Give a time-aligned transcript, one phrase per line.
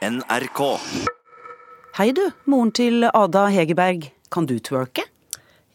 [0.00, 0.60] NRK.
[1.98, 4.06] Hei du, moren til Ada Hegerberg.
[4.32, 5.04] Kan du twerke?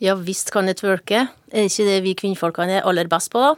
[0.02, 1.20] Ja visst kan jeg twerke.
[1.54, 3.52] Er ikke det vi kvinnfolkene er aller best på, da?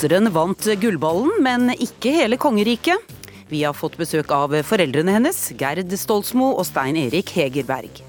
[0.00, 3.10] Datteren vant gullballen, men ikke hele kongeriket.
[3.52, 8.00] Vi har fått besøk av foreldrene hennes, Gerd Stolsmo og Stein Erik Hegerberg.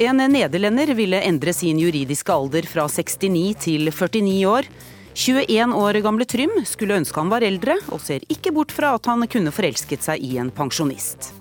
[0.00, 4.70] En nederlender ville endre sin juridiske alder fra 69 til 49 år.
[5.12, 9.12] 21 år gamle Trym skulle ønske han var eldre, og ser ikke bort fra at
[9.12, 11.34] han kunne forelsket seg i en pensjonist.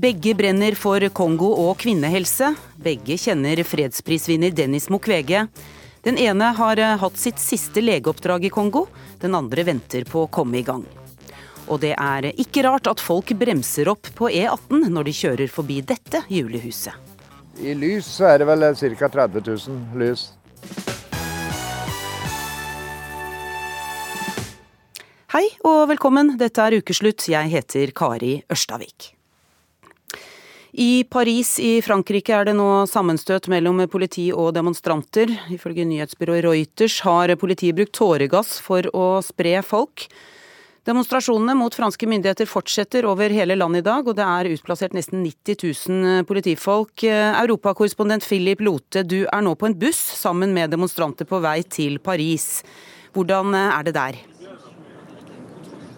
[0.00, 2.54] Begge brenner for Kongo og kvinnehelse.
[2.80, 5.50] Begge kjenner fredsprisvinner Dennis Mukwege.
[6.06, 8.84] Den ene har eh, hatt sitt siste legeoppdrag i Kongo,
[9.18, 10.84] den andre venter på å komme i gang.
[11.66, 15.80] Og det er ikke rart at folk bremser opp på E18 når de kjører forbi
[15.82, 16.94] dette julehuset.
[17.58, 19.10] I lys så er det vel ca.
[19.16, 20.28] 30 000 lys.
[25.34, 27.26] Hei og velkommen, dette er Ukeslutt.
[27.34, 29.15] Jeg heter Kari Ørstavik.
[30.78, 35.30] I Paris i Frankrike er det nå sammenstøt mellom politi og demonstranter.
[35.48, 40.04] Ifølge nyhetsbyrået Reuters har politiet brukt tåregass for å spre folk.
[40.84, 45.24] Demonstrasjonene mot franske myndigheter fortsetter over hele landet i dag, og det er utplassert nesten
[45.24, 47.08] 90 000 politifolk.
[47.08, 51.96] Europakorrespondent Philip Lote, du er nå på en buss sammen med demonstranter på vei til
[52.04, 52.60] Paris.
[53.16, 54.20] Hvordan er det der?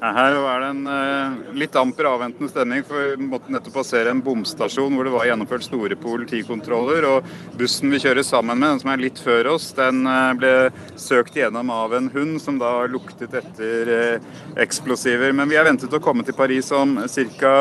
[0.00, 4.20] Her var det en uh, litt amper avventende stemning, for vi måtte nettopp passere en
[4.22, 7.06] bomstasjon hvor det var gjennomført store politikontroller.
[7.08, 10.52] og Bussen vi kjører sammen med, den som er litt før oss, den uh, ble
[10.94, 14.30] søkt gjennom av en hund som da luktet etter uh,
[14.62, 15.34] eksplosiver.
[15.34, 17.00] Men vi er ventet å komme til Paris om
[17.38, 17.54] ca.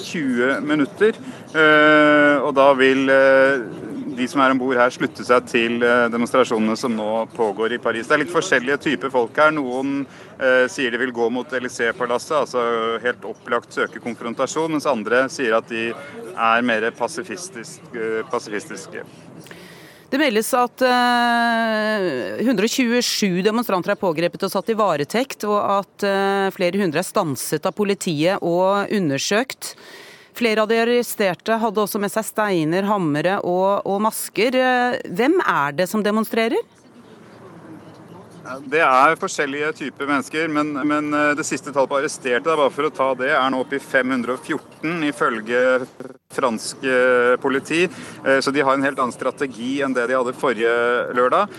[0.00, 1.16] 20 minutter.
[1.50, 3.10] og da vil
[4.16, 7.80] de som er om bord her, slutte seg til eh, demonstrasjonene som nå pågår i
[7.82, 8.08] Paris.
[8.08, 9.52] Det er litt forskjellige typer folk her.
[9.54, 12.64] Noen eh, sier de vil gå mot Élysée-palasset, altså
[13.04, 19.06] helt opplagt søke konfrontasjon, mens andre sier at de er mer pasifistisk, eh, pasifistiske.
[20.10, 26.06] Det meldes at uh, 127 demonstranter er pågrepet og satt i varetekt, og at
[26.56, 29.76] flere hundre er stanset av politiet og undersøkt.
[30.40, 34.56] Flere av de arresterte hadde også med seg steiner, hammere og, og masker.
[35.12, 36.62] Hvem er det som demonstrerer?
[38.58, 42.88] Det er forskjellige typer mennesker, men, men, eh, det siste tallet på arresterte bare for
[42.88, 45.60] å ta det, er nå oppe i 514 ifølge
[46.34, 47.84] fransk eh, politi.
[48.24, 50.72] Eh, så de har en helt annen strategi enn det de hadde forrige
[51.16, 51.52] lørdag.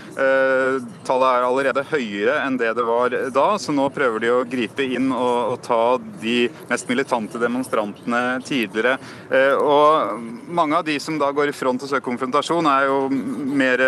[1.07, 4.83] Tallet er allerede høyere enn det det var da, så nå prøver de å gripe
[4.83, 5.81] inn og, og ta
[6.21, 8.97] de mest militante demonstrantene tidligere.
[9.61, 13.83] Og mange av de som da går i front og søker konfrontasjon, er jo mer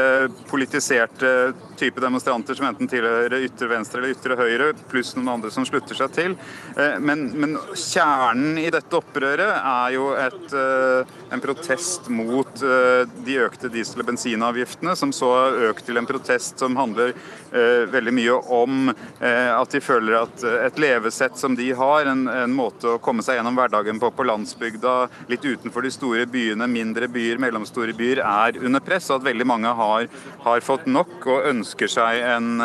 [0.49, 5.65] politiserte type demonstranter som enten tilhører ytre venstre eller ytre høyre, pluss noen andre som
[5.67, 6.35] slutter seg til.
[6.77, 13.03] Eh, men, men kjernen i dette opprøret er jo et, eh, en protest mot eh,
[13.27, 17.15] de økte diesel- og bensinavgiftene, som så har økt til en protest som handler
[17.53, 18.89] veldig mye om
[19.21, 23.37] at de føler at et levesett som de har, en, en måte å komme seg
[23.37, 24.93] gjennom hverdagen på på landsbygda,
[25.29, 29.47] litt utenfor de store byene, mindre byer, mellomstore byer, er under press, og at veldig
[29.49, 30.09] mange har,
[30.47, 32.63] har fått nok og ønsker seg en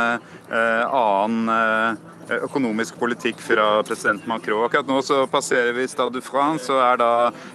[0.50, 4.64] Eh, annen eh, økonomisk politikk fra president Macron.
[4.64, 7.10] Akkurat nå så passerer vi Stade de France og er da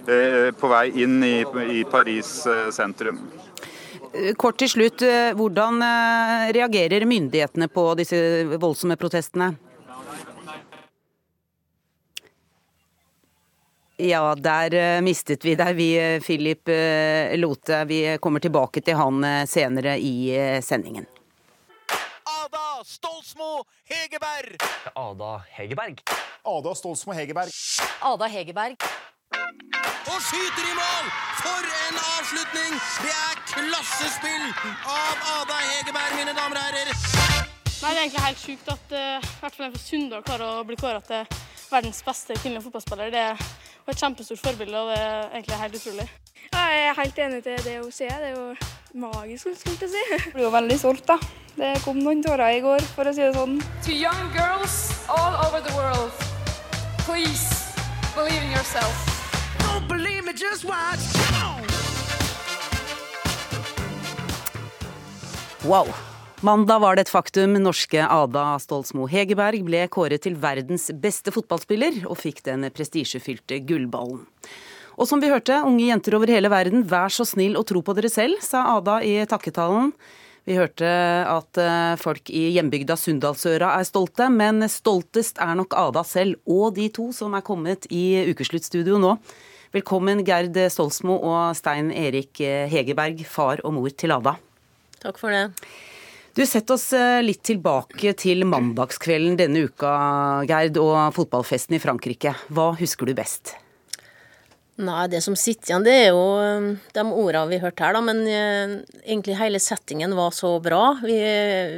[0.06, 1.40] eh, på vei inn i,
[1.74, 2.36] i Paris
[2.74, 3.18] sentrum.
[4.38, 5.02] Kort til slutt,
[5.34, 5.82] hvordan
[6.54, 8.18] reagerer myndighetene på disse
[8.62, 9.48] voldsomme protestene?
[13.98, 15.88] Ja, der mistet vi deg, vi,
[16.22, 16.70] Philip
[17.42, 17.82] Lote.
[17.90, 20.30] Vi kommer tilbake til han senere i
[20.62, 21.06] sendingen.
[22.24, 24.62] Ada Stolsmo Hegerberg!
[24.94, 26.02] Ada Hegerberg.
[26.44, 27.50] Ada Stolsmo Hegerberg.
[28.02, 28.78] Ada Hegerberg.
[30.12, 31.08] Og skyter i mål!
[31.40, 32.76] For en avslutning!
[33.04, 34.46] Det er klassespill
[34.86, 36.92] av Ada Hegerberg, mine damer og herrer.
[37.84, 40.76] Nei, Det er egentlig helt sjukt at uh, hvert fall for Sunndal klarer å bli
[40.80, 41.26] kåra til
[41.68, 43.10] verdens beste kvinnelige fotballspiller.
[43.12, 43.42] Det er
[43.92, 46.06] et kjempestort forbilde, og det er egentlig helt utrolig.
[46.54, 48.14] Jeg er helt enig til det hun sier.
[48.22, 50.04] Det er jo magisk, skulle jeg si.
[50.14, 51.18] Jeg blir jo veldig stolt, da.
[51.54, 53.58] Det kom noen tårer i går, for å si det sånn.
[53.86, 54.78] To young girls
[55.08, 56.24] all over the world,
[57.04, 57.74] please
[58.14, 59.13] believe in yourself.
[60.34, 61.04] Just watch.
[65.64, 65.86] Wow.
[66.40, 67.54] Mandag var det et faktum.
[67.62, 74.26] Norske Ada Stolsmo Hegerberg ble kåret til verdens beste fotballspiller, og fikk den prestisjefylte gullballen.
[74.98, 77.94] Og som vi hørte, unge jenter over hele verden, vær så snill å tro på
[77.94, 79.94] dere selv, sa Ada i takketalen.
[80.50, 80.90] Vi hørte
[81.30, 86.74] at eh, folk i hjembygda Sunndalsøra er stolte, men stoltest er nok Ada selv og
[86.76, 89.16] de to som er kommet i ukesluttstudio nå.
[89.74, 92.38] Velkommen Gerd Stolsmo og Stein Erik
[92.70, 94.36] Hegerberg, far og mor til Ada.
[95.02, 95.48] Takk for det.
[96.34, 99.90] Du, Sett oss eh, litt tilbake til mandagskvelden denne uka,
[100.46, 102.36] Gerd, og fotballfesten i Frankrike.
[102.54, 103.56] Hva husker du best?
[104.82, 108.02] Nei, det som sitter igjen, det er jo um, de ordene vi hørte her, da.
[108.02, 110.96] Men uh, egentlig hele settingen var så bra.
[111.02, 111.18] Vi,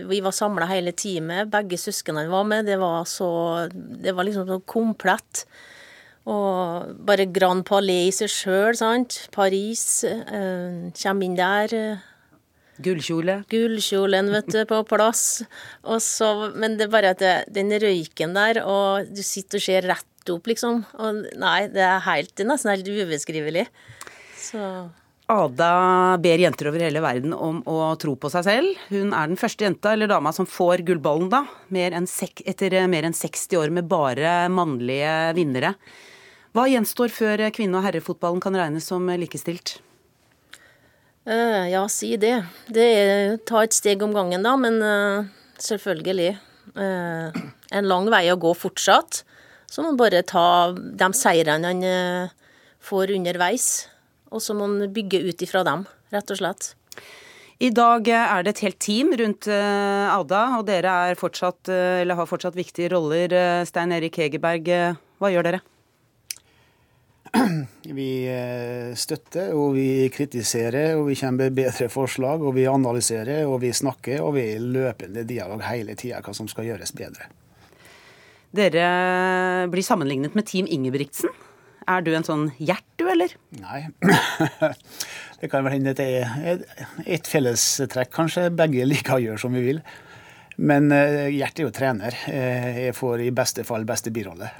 [0.09, 1.49] vi var samla hele teamet.
[1.53, 2.69] Begge søsknene var med.
[2.69, 3.31] Det var så
[3.73, 5.47] Det var liksom så komplett.
[6.27, 9.21] Og bare Grand Palais i seg sjøl, sant.
[9.35, 10.03] Paris.
[10.05, 11.77] Eh, kommer inn der.
[12.83, 13.39] Gullkjole.
[13.53, 15.25] Gullkjolen, vet du, på plass.
[15.87, 19.67] Og så, men det er bare at det, den røyken der, og du sitter og
[19.69, 20.83] ser rett opp, liksom.
[20.99, 23.69] Og nei, det er helt, det er nesten helt ubeskrivelig.
[24.37, 24.63] Så
[25.27, 28.83] Ada ber jenter over hele verden om å tro på seg selv.
[28.93, 31.43] Hun er den første jenta eller dama som får gullballen, da.
[31.75, 35.73] Mer etter mer enn 60 år med bare mannlige vinnere.
[36.57, 39.77] Hva gjenstår før kvinne- og herrefotballen kan regnes som likestilt?
[41.29, 42.39] Uh, ja, si det.
[42.73, 44.55] Det er ta et steg om gangen, da.
[44.57, 45.29] Men uh,
[45.61, 46.37] selvfølgelig.
[46.77, 47.29] Uh,
[47.77, 49.25] en lang vei å gå fortsatt.
[49.71, 52.35] Så må man bare ta de seirene eh,
[52.87, 53.69] får underveis,
[54.31, 56.73] og så må man bygge ut ifra dem, rett og slett.
[57.59, 62.31] I dag er det et helt team rundt eh, Ada, og dere fortsatt, eh, har
[62.31, 63.33] fortsatt viktige roller.
[63.67, 64.71] Stein Erik Hegerberg,
[65.19, 65.65] hva gjør dere?
[67.97, 68.11] Vi
[68.99, 72.43] støtter og vi kritiserer og vi kommer med bedre forslag.
[72.43, 76.35] Og vi analyserer og vi snakker og vi er i løpende dialog hele tida hva
[76.37, 77.29] som skal gjøres bedre.
[78.57, 81.33] Dere blir sammenlignet med Team Ingebrigtsen.
[81.87, 83.31] Er du en sånn Gjert, du, eller?
[83.61, 83.85] Nei.
[85.41, 86.63] det kan vel hende det er
[87.05, 88.49] et fellestrekk, kanskje.
[88.55, 89.83] Begge liker å gjøre som vi vil.
[90.57, 92.17] Men Gjert er jo trener.
[92.27, 94.51] Uh, jeg får i beste fall beste birolle.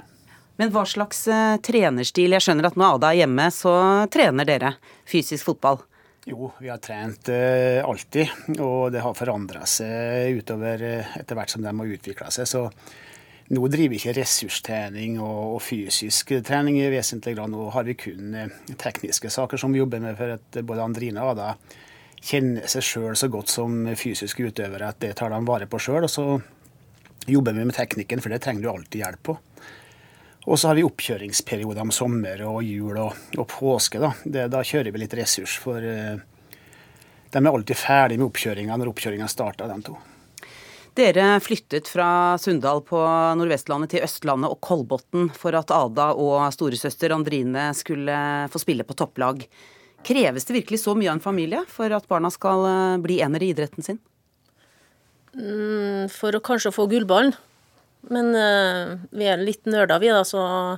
[0.57, 2.33] Men hva slags uh, trenerstil?
[2.33, 3.73] Jeg skjønner at når Ada er hjemme, så
[4.13, 4.73] trener dere
[5.07, 5.83] fysisk fotball?
[6.27, 11.53] Jo, vi har trent eh, alltid, og det har forandra seg utover uh, etter hvert
[11.53, 12.49] som de har utvikla seg.
[12.49, 12.65] Så
[13.47, 17.53] nå driver vi ikke ressurstrening og, fysisk trening i vesentlig grad.
[17.53, 21.23] Nå har vi kun eh, tekniske saker som vi jobber med, for at både Andrine
[21.23, 21.53] og Ada
[22.17, 26.03] kjenner seg sjøl så godt som fysiske utøvere at det tar de vare på sjøl.
[26.03, 26.27] Og så
[27.27, 29.37] jobber vi med teknikken, for det trenger du alltid hjelp på.
[30.47, 33.99] Og så har vi oppkjøringsperioder om sommer og jul og, og påske.
[33.99, 34.13] Da.
[34.23, 36.15] Det, da kjører vi litt ressurs, for uh,
[37.27, 39.97] de er alltid ferdig med oppkjøringa når oppkjøringa starter, de to.
[40.97, 42.09] Dere flyttet fra
[42.41, 42.97] Sunndal på
[43.37, 48.15] Nordvestlandet til Østlandet og Kolbotn for at Ada og storesøster Andrine skulle
[48.49, 49.43] få spille på topplag.
[50.07, 53.45] Kreves det virkelig så mye av en familie for at barna skal eh, bli enere
[53.45, 53.99] i idretten sin?
[55.37, 57.35] Mm, for å kanskje få gullballen.
[58.13, 60.43] Men uh, vi er litt nerder, vi, da, så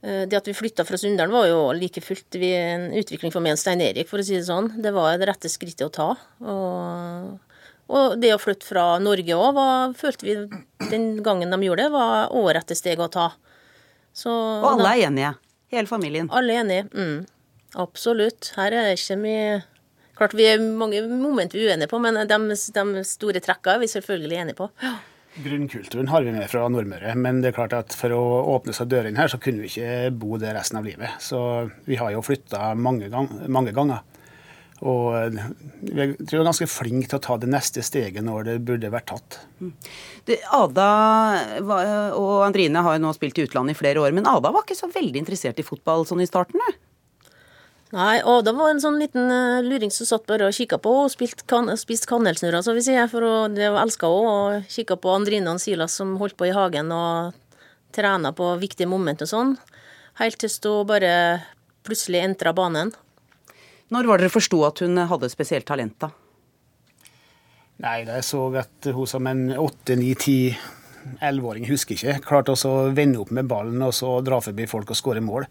[0.00, 3.58] det at vi flytta fra Sunndalen var jo like fullt vi, en utvikling for meg
[3.58, 4.72] og Stein Erik, for å si det sånn.
[4.80, 6.10] Det var det rette skrittet å ta.
[6.40, 7.38] Og
[7.90, 9.56] og det å flytte fra Norge òg,
[9.98, 10.36] følte vi
[10.92, 11.94] den gangen de gjorde det,
[12.30, 13.32] var etter steg å ta.
[14.14, 15.32] Så, og alle er enige?
[15.74, 16.30] Hele familien?
[16.34, 16.86] Alle er enige.
[16.94, 17.26] Mm.
[17.82, 18.52] Absolutt.
[18.56, 19.60] Her er det ikke mye
[20.20, 23.78] Klart vi er mange moment vi er uenige på, men de, de store trekka er
[23.80, 24.66] vi selvfølgelig enige på.
[24.84, 24.98] Ja.
[25.34, 28.22] Grunnkulturen har vi med fra Nordmøre, men det er klart at for å
[28.56, 31.20] åpne seg dørene her, så kunne vi ikke bo det resten av livet.
[31.22, 31.38] Så
[31.86, 34.02] vi har jo flytta mange, gang, mange ganger.
[34.80, 35.36] Og
[35.84, 39.10] vi jeg er ganske flink til å ta det neste steget når det burde vært
[39.12, 39.40] tatt.
[39.60, 40.90] Du, Ada
[42.16, 44.78] og Andrine har jo nå spilt i utlandet i flere år, men Ada var ikke
[44.78, 46.58] så veldig interessert i fotball sånn i starten?
[46.64, 46.89] Ne?
[47.90, 50.92] Nei, og det var en sånn liten uh, luring som satt bare og kikka på
[51.04, 53.08] og spilt kan, spist kanelsnurrer, som vi sier.
[53.10, 56.92] For hun elska òg og kikka på Andrine og Silas som holdt på i hagen
[56.94, 57.34] og
[57.90, 59.56] trena på viktige moment og sånn.
[60.22, 61.12] Helt til hun bare
[61.82, 62.94] plutselig entra banen.
[63.90, 66.12] Når var dere forsto at hun hadde spesielt talent, da?
[67.80, 70.52] Nei, da jeg så at hun som en åtte, ni, ti,
[71.24, 74.98] elleveåring, husker ikke, klarte å vende opp med ballen og så dra forbi folk og
[74.98, 75.46] skåre mål.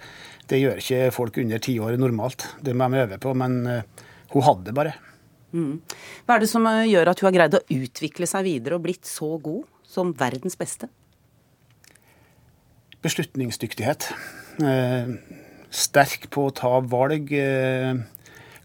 [0.49, 2.47] Det gjør ikke folk under ti år normalt.
[2.61, 4.95] Det må de øve på, men uh, hun hadde det bare.
[5.49, 5.79] Mm.
[6.25, 8.85] Hva er det som eh, gjør at hun har greid å utvikle seg videre og
[8.85, 10.89] blitt så god som verdens beste?
[13.01, 14.11] Beslutningsdyktighet.
[14.61, 15.13] Eh,
[15.73, 17.33] sterk på å ta valg.
[17.33, 18.01] Uh,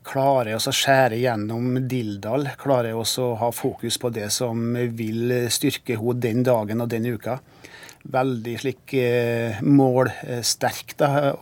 [0.04, 5.96] klarer å skjære gjennom Dildal, klarer også å ha fokus på det som vil styrke
[5.99, 7.38] henne den dagen og den uka.
[8.04, 10.96] Veldig slik eh, målsterk.
[11.00, 11.34] da,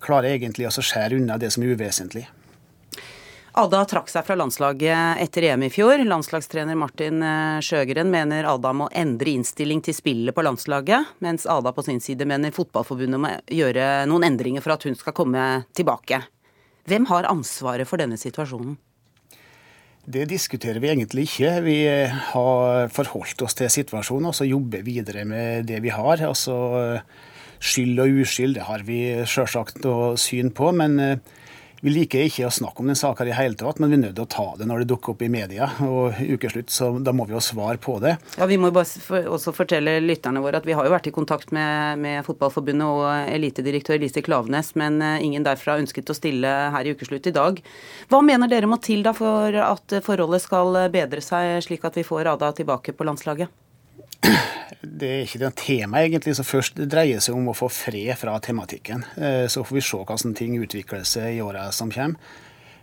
[0.00, 2.24] Klarer egentlig å skjære unna det som er uvesentlig.
[3.60, 6.00] Ada trakk seg fra landslaget etter EM i fjor.
[6.06, 11.74] Landslagstrener Martin eh, Sjøgren mener Ada må endre innstilling til spillet på landslaget, mens Ada
[11.76, 16.22] på sin side mener Fotballforbundet må gjøre noen endringer for at hun skal komme tilbake.
[16.88, 18.78] Hvem har ansvaret for denne situasjonen?
[20.10, 21.50] Det diskuterer vi egentlig ikke.
[21.66, 21.80] Vi
[22.32, 26.24] har forholdt oss til situasjonen og så jobber videre med det vi har.
[26.24, 26.56] Altså,
[27.60, 31.18] Skyld og uskyld det har vi selvsagt noe syn på, men eh,
[31.80, 34.16] vi liker ikke å snakke om den saka i hele tatt, men vi er nødt
[34.18, 37.24] til å ta det når det dukker opp i media og ukeslutt, så da må
[37.28, 38.16] vi jo svare på det.
[38.36, 41.54] Ja, Vi må bare også fortelle lytterne våre at vi har jo vært i kontakt
[41.56, 46.86] med, med Fotballforbundet og elitedirektør Lise Klavenes, men eh, ingen derfra ønsket å stille her
[46.86, 47.62] i ukeslutt i dag.
[48.12, 52.06] Hva mener dere må til da for at forholdet skal bedre seg, slik at vi
[52.06, 53.50] får Ada tilbake på landslaget?
[54.82, 58.36] Det er ikke det temaet egentlig Så først dreier seg om å få fred fra
[58.42, 59.04] tematikken.
[59.16, 62.16] Eh, så får vi se hvordan ting utvikler seg i åra som kommer.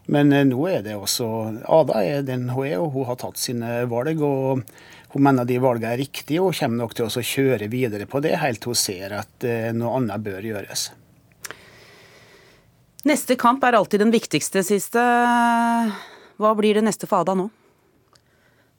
[0.08, 1.28] Men eh, nå er det også
[1.68, 4.22] Ada er den hun er, og hun har tatt sine valg.
[4.24, 4.64] og
[5.14, 8.38] Hun mener de valgene er riktige, og kommer nok til å kjøre videre på det
[8.42, 10.90] helt til hun ser at eh, noe annet bør gjøres.
[13.08, 15.00] Neste kamp er alltid den viktigste, siste.
[16.38, 17.48] Hva blir det neste for Ada nå?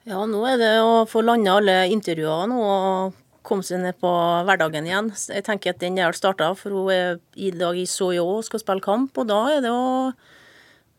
[0.08, 4.08] Ja, nå er det å få landa alle intervjuene og komme seg ned på
[4.48, 5.10] hverdagen igjen.
[5.12, 8.62] Jeg tenker at den er starta, for hun er i dag i Soyo og skal
[8.62, 9.12] spille kamp.
[9.20, 10.14] Og da er det å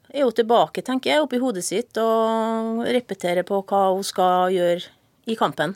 [0.09, 4.89] er hun tilbake, tenker jeg, oppi hodet sitt og repetere på hva hun skal gjøre
[5.29, 5.75] i kampen.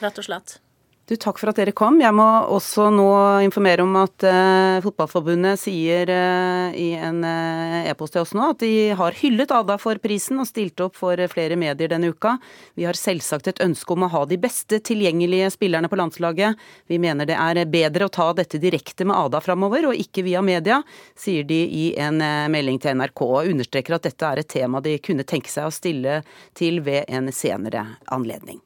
[0.00, 0.58] Rett og slett.
[1.06, 2.00] Du, Takk for at dere kom.
[2.02, 3.06] Jeg må også nå
[3.46, 8.64] informere om at uh, Fotballforbundet sier uh, i en uh, e-post til oss nå at
[8.64, 12.34] de har hyllet Ada for prisen og stilt opp for flere medier denne uka.
[12.74, 16.58] Vi har selvsagt et ønske om å ha de beste tilgjengelige spillerne på landslaget.
[16.90, 20.42] Vi mener det er bedre å ta dette direkte med Ada framover, og ikke via
[20.42, 20.82] media,
[21.14, 22.18] sier de i en
[22.50, 25.74] melding til NRK, og understreker at dette er et tema de kunne tenke seg å
[25.74, 26.24] stille
[26.58, 28.65] til ved en senere anledning.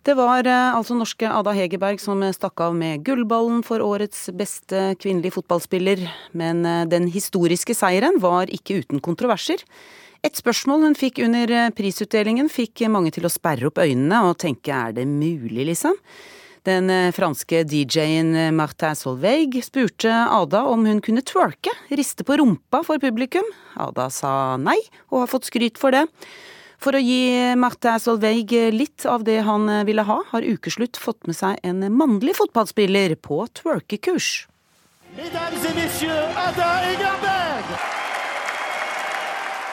[0.00, 4.94] Det var eh, altså norske Ada Hegerberg som stakk av med gullballen for årets beste
[5.00, 9.60] kvinnelige fotballspiller, men eh, den historiske seieren var ikke uten kontroverser.
[10.24, 14.38] Et spørsmål hun fikk under eh, prisutdelingen fikk mange til å sperre opp øynene og
[14.40, 15.98] tenke er det mulig, liksom?
[16.64, 23.00] Den franske DJ-en Martin Solveig spurte Ada om hun kunne twerke, riste på rumpa for
[23.00, 23.48] publikum.
[23.80, 24.76] Ada sa nei,
[25.08, 26.04] og har fått skryt for det.
[26.80, 31.36] For å gi Marte Solveig litt av det han ville ha, har Ukeslutt fått med
[31.36, 34.48] seg en mannlig fotballspiller på twerkekurs.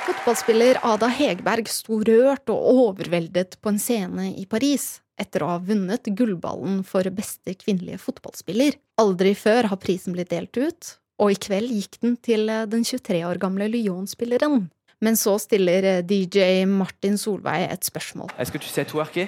[0.07, 5.57] Fotballspiller Ada Hegberg sto rørt og overveldet på en scene i Paris etter å ha
[5.63, 8.75] vunnet Gullballen for beste kvinnelige fotballspiller.
[8.99, 13.23] Aldri før har prisen blitt delt ut, og i kveld gikk den til den 23
[13.29, 14.67] år gamle Lyon-spilleren.
[15.03, 18.31] Men så stiller eh, DJ Martin Solveig et spørsmål.
[18.49, 19.27] Skal du se twerke?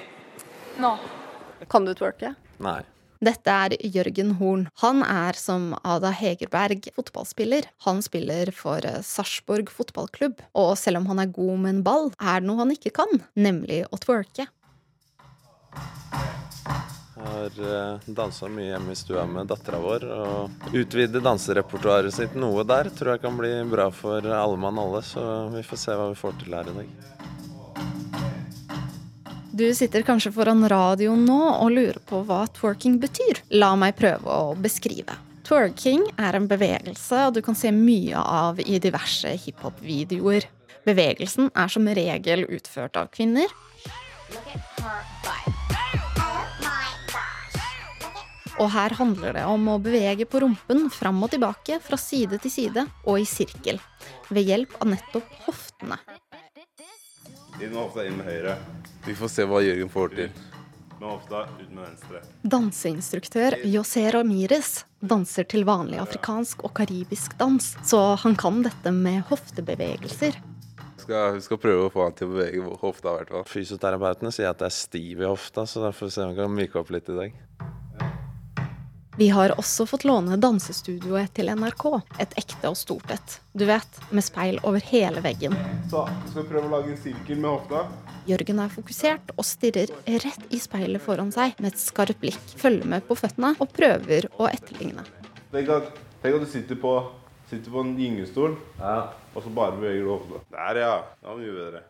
[0.80, 0.96] No.
[1.70, 2.34] Kan du twerke?
[2.62, 2.80] Nei.
[3.20, 4.62] Dette er Jørgen Horn.
[4.80, 7.68] Han er som Ada Hegerberg fotballspiller.
[7.84, 12.08] Han spiller for eh, Sarpsborg fotballklubb, og selv om han er god med en ball,
[12.16, 14.48] er det noe han ikke kan, nemlig å twerke.
[17.20, 20.06] Har uh, dansa mye hjemme i stua med dattera vår.
[20.08, 25.02] og Utvide danserepertoaret sitt noe der tror jeg kan bli bra for alle mann alle.
[25.04, 25.22] Så
[25.54, 26.94] vi får se hva vi får til her i dag.
[29.60, 33.42] Du sitter kanskje foran radioen nå og lurer på hva twerking betyr.
[33.60, 35.18] La meg prøve å beskrive.
[35.44, 40.46] Twerking er en bevegelse og du kan se mye av i diverse hiphop-videoer.
[40.86, 43.50] Bevegelsen er som regel utført av kvinner.
[44.30, 45.59] Look at her,
[48.60, 52.52] og her handler det om å bevege på rumpen fram og tilbake, fra side til
[52.52, 53.80] side og i sirkel,
[54.28, 55.96] ved hjelp av nettopp hoftene.
[57.60, 58.54] Inn med hofta, inn med høyre.
[59.06, 60.30] Vi får se hva Jørgen får til.
[61.00, 62.22] Med hofta, ut med venstre.
[62.52, 69.24] Danseinstruktør José Ramires danser til vanlig afrikansk og karibisk dans, så han kan dette med
[69.30, 70.36] hoftebevegelser.
[71.00, 73.14] Skal, vi skal prøve å få han til å bevege hofta.
[73.16, 73.46] hvert fall.
[73.48, 76.42] Fysioterapeutene sier at det er stiv i hofta, så derfor får vi se om vi
[76.42, 77.40] kan myke opp litt i dag.
[79.16, 81.84] Vi har også fått låne dansestudioet til NRK.
[82.22, 83.36] Et ekte og stort et.
[83.52, 85.56] Du vet, med speil over hele veggen.
[85.90, 87.82] Så, skal vi prøve å lage en sirkel med hofta.
[88.30, 92.38] Jørgen er fokusert og stirrer rett i speilet foran seg med et skarpt blikk.
[92.60, 95.04] Følger med på føttene og prøver å etterligne.
[95.50, 95.90] Tenk at,
[96.22, 96.94] tenk at du sitter på
[97.50, 100.40] Sitter på en gyngestol, og så bare beveger du hodet.
[100.52, 100.92] Der, ja.
[101.18, 101.80] Det var mye bedre.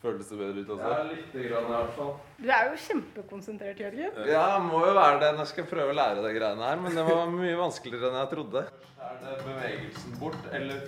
[0.00, 0.92] Føltes det bedre ut også?
[0.92, 2.12] Ja, litt grann i hvert fall.
[2.38, 4.22] Du er jo kjempekonsentrert, Jørgen.
[4.30, 6.96] Ja, må jo være det når jeg skal prøve å lære de greiene her, men
[6.96, 8.64] det var mye vanskeligere enn jeg trodde.
[9.02, 10.86] Er det bevegelsen bort, eller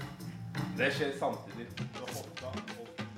[0.79, 1.69] Det skjer samtidig.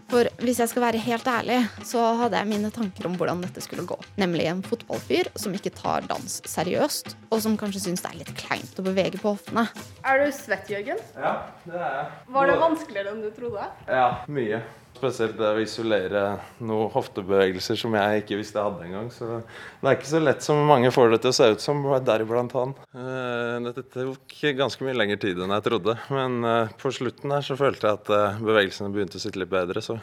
[0.06, 3.62] For hvis jeg skal være helt ærlig, så hadde jeg mine tanker om hvordan dette
[3.64, 3.96] skulle gå.
[4.20, 8.32] Nemlig en fotballfyr som ikke tar dans seriøst, og som kanskje syns det er litt
[8.38, 9.66] kleint å bevege på hoftene.
[10.06, 11.02] Er du svett, Jørgen?
[11.18, 11.34] Ja,
[11.66, 12.08] det er jeg.
[12.38, 13.66] Var det vanskeligere enn du trodde?
[13.90, 14.62] Ja, mye.
[14.96, 16.22] Spesielt det å isolere
[16.64, 19.10] noen hoftebevegelser som jeg ikke visste jeg hadde engang.
[19.12, 21.82] Så det er ikke så lett som mange får det til å se ut som,
[22.06, 22.72] deriblant han.
[22.96, 25.98] Eh, Dette tok ganske mye lengre tid enn jeg trodde.
[26.08, 29.52] Men eh, på slutten her så følte jeg at eh, bevegelsene begynte å sitte litt
[29.52, 29.84] bedre.
[29.84, 29.98] Så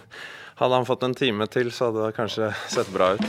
[0.61, 3.27] hadde han fått en time til, så hadde det kanskje sett bra ut.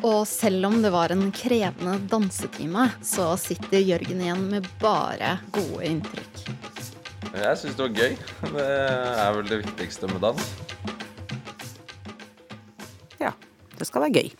[0.00, 5.84] Og selv om det var en krevende dansetime, så sitter Jørgen igjen med bare gode
[5.92, 6.29] inntrykk.
[7.30, 8.16] Jeg syns det var gøy.
[8.50, 10.48] Det er vel det viktigste med dans.
[13.20, 13.34] Ja,
[13.78, 14.32] det skal være gøy.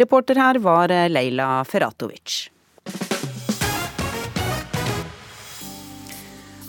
[0.00, 2.50] Reporter her var Leila Ferratovic.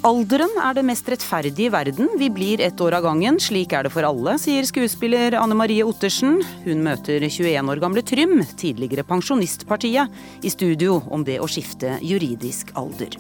[0.06, 2.12] Alderen er det mest rettferdige i verden.
[2.22, 3.40] Vi blir ett år av gangen.
[3.42, 6.44] Slik er det for alle, sier skuespiller Anne Marie Ottersen.
[6.62, 10.14] Hun møter 21 år gamle Trym, tidligere Pensjonistpartiet,
[10.46, 13.18] i studio om det å skifte juridisk alder.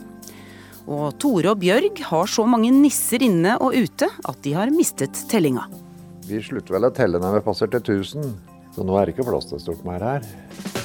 [0.85, 5.17] Og Tore og Bjørg har så mange nisser inne og ute at de har mistet
[5.31, 5.65] tellinga.
[6.25, 8.33] Vi slutter vel å telle når vi passer til 1000,
[8.75, 10.84] så nå er det ikke plass til stort mer her.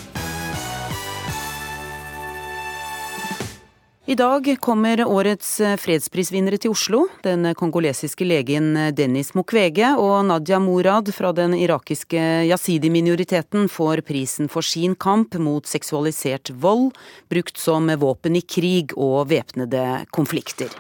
[4.11, 7.05] I dag kommer årets fredsprisvinnere til Oslo.
[7.23, 12.19] Den kongolesiske legen Dennis Mukwege og Nadia Morad fra den irakiske
[12.50, 16.90] yazidi-minoriteten får prisen for sin kamp mot seksualisert vold,
[17.31, 20.75] brukt som våpen i krig og væpnede konflikter.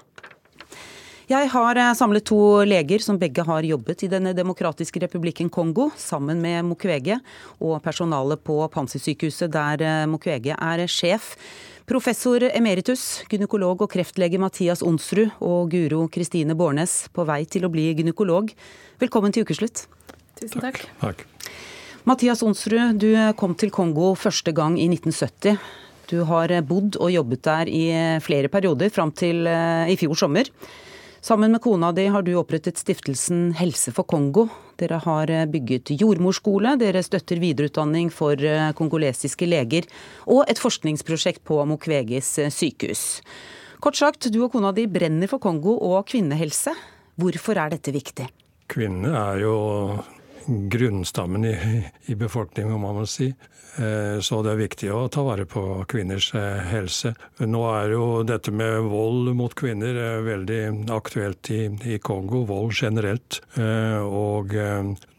[1.30, 6.42] Jeg har samlet to leger som begge har jobbet i Den demokratiske republikken Kongo, sammen
[6.42, 7.20] med Mukwege
[7.62, 11.36] og personalet på Pansersykehuset der Mukwege er sjef.
[11.90, 17.70] Professor emeritus, gynekolog og kreftlege Mathias Onsrud og Guro Kristine Bårnes på vei til å
[17.72, 18.52] bli gynekolog.
[19.02, 19.88] Velkommen til ukeslutt.
[20.38, 20.78] Tusen takk.
[21.00, 21.24] Takk.
[22.06, 25.58] Mathias Onsrud, du kom til Kongo første gang i 1970.
[26.12, 27.82] Du har bodd og jobbet der i
[28.22, 30.46] flere perioder, fram til i fjor sommer.
[31.20, 34.46] Sammen med kona di har du opprettet stiftelsen Helse for Kongo.
[34.80, 38.40] Dere har bygget jordmorskole, dere støtter videreutdanning for
[38.78, 39.84] kongolesiske leger,
[40.24, 43.02] og et forskningsprosjekt på Mukweges sykehus.
[43.84, 46.72] Kort sagt, du og kona di brenner for Kongo og kvinnehelse.
[47.20, 48.26] Hvorfor er dette viktig?
[48.72, 49.54] Kvinnene er jo
[50.46, 51.54] grunnstammen i,
[52.06, 53.32] i befolkningen, må man si.
[54.20, 56.32] Så det er viktig å ta vare på kvinners
[56.68, 57.12] helse.
[57.46, 59.94] Nå er jo dette med vold mot kvinner
[60.26, 61.60] veldig aktuelt i,
[61.94, 63.38] i Kongo, vold generelt.
[64.02, 64.50] Og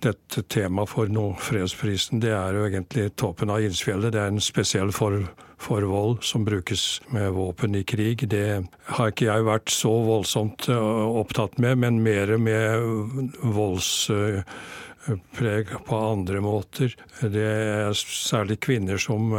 [0.03, 1.07] dette temaet for
[1.47, 4.11] fredsprisen, det er jo egentlig toppen av isfjellet.
[4.11, 5.29] Det er en spesiell form
[5.61, 8.27] for vold som brukes med våpen i krig.
[8.29, 8.63] Det
[8.97, 14.09] har ikke jeg vært så voldsomt opptatt med, men mer med volds
[15.35, 16.93] preg på andre måter.
[17.21, 19.33] Det er særlig kvinner som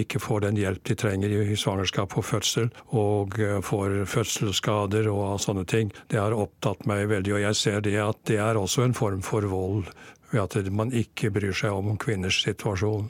[0.00, 5.66] ikke får den hjelp de trenger i svangerskap og fødsel, og får fødselsskader og sånne
[5.68, 5.92] ting.
[6.10, 9.24] Det har opptatt meg veldig, og jeg ser det at det er også en form
[9.26, 9.90] for vold.
[10.30, 13.08] Ved at man ikke bryr seg om kvinners situasjon.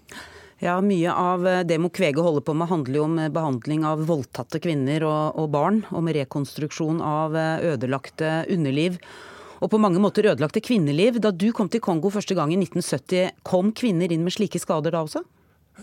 [0.62, 5.04] Ja, Mye av det Mukwege holder på med handler jo om behandling av voldtatte kvinner
[5.06, 8.98] og, og barn, om rekonstruksjon av ødelagte underliv
[9.60, 11.20] og på mange måter ødelagte kvinneliv.
[11.22, 14.94] Da du kom til Kongo første gang i 1970, kom kvinner inn med slike skader
[14.94, 15.24] da også?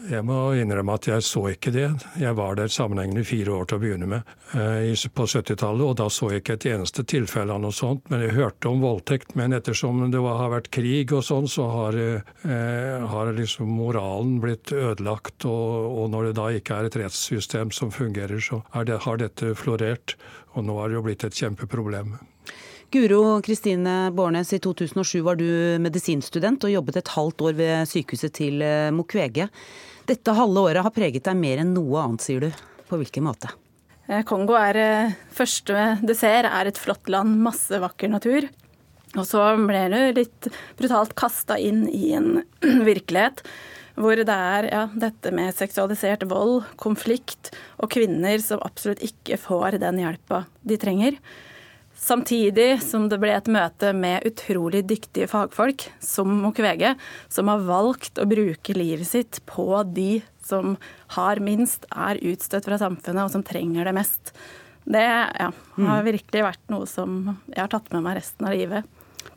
[0.10, 1.86] Jeg må innrømme at jeg så ikke det.
[2.20, 4.28] Jeg var der sammenhengende fire år til å begynne med
[5.16, 8.04] på 70-tallet, og da så jeg ikke et eneste tilfelle av noe sånt.
[8.12, 9.34] Men jeg hørte om voldtekt.
[9.40, 14.76] Men ettersom det har vært krig og sånn, så har, eh, har liksom moralen blitt
[14.76, 15.48] ødelagt.
[15.48, 19.56] Og, og, når det da ikke er et rettssystem som fungerer, så det, har dette
[19.56, 20.20] florert.
[20.56, 22.18] Og nå har det jo blitt et kjempeproblem.
[22.94, 25.48] Guro Kristine Bårnes, i 2007 var du
[25.84, 28.64] medisinstudent og jobbet et halvt år ved sykehuset til
[28.96, 29.50] Mukwege.
[30.08, 32.66] Dette halve året har preget deg mer enn noe annet, sier du.
[32.86, 33.50] På hvilken måte?
[34.30, 34.78] Kongo er
[35.34, 38.46] første det ser, er et flott land, masse vakker natur.
[39.16, 42.44] Og så ble du litt brutalt kasta inn i en
[42.90, 43.44] virkelighet
[43.96, 49.80] hvor det er ja, dette med seksualisert vold, konflikt og kvinner som absolutt ikke får
[49.80, 51.16] den hjelpa de trenger.
[51.96, 56.94] Samtidig som det ble et møte med utrolig dyktige fagfolk, som Mukwege,
[57.32, 60.76] som har valgt å bruke livet sitt på de som
[61.16, 64.36] har minst, er utstøtt fra samfunnet og som trenger det mest.
[64.86, 65.50] Det ja,
[65.88, 68.86] har virkelig vært noe som jeg har tatt med meg resten av livet.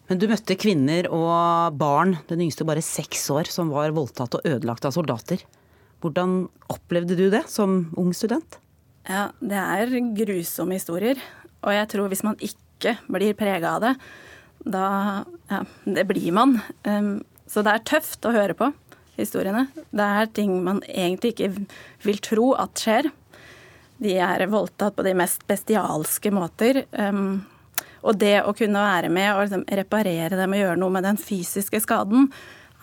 [0.08, 4.44] Men du møtte kvinner og barn, den yngste bare seks år, som var voldtatt og
[4.48, 5.44] ødelagt av soldater.
[6.02, 8.58] Hvordan opplevde du det som ung student?
[9.08, 11.20] Ja, det er grusomme historier.
[11.64, 13.94] Og jeg tror hvis man ikke blir prega av det,
[14.68, 14.88] da
[15.48, 16.58] Ja, det blir man.
[16.84, 18.68] Um, så det er tøft å høre på
[19.16, 19.68] historiene.
[19.90, 21.64] Det er ting man egentlig ikke
[22.04, 23.08] vil tro at skjer.
[23.98, 26.84] De er voldtatt på de mest bestialske måter.
[26.92, 27.46] Um,
[28.04, 31.18] og det å kunne være med og liksom reparere dem og gjøre noe med den
[31.18, 32.28] fysiske skaden,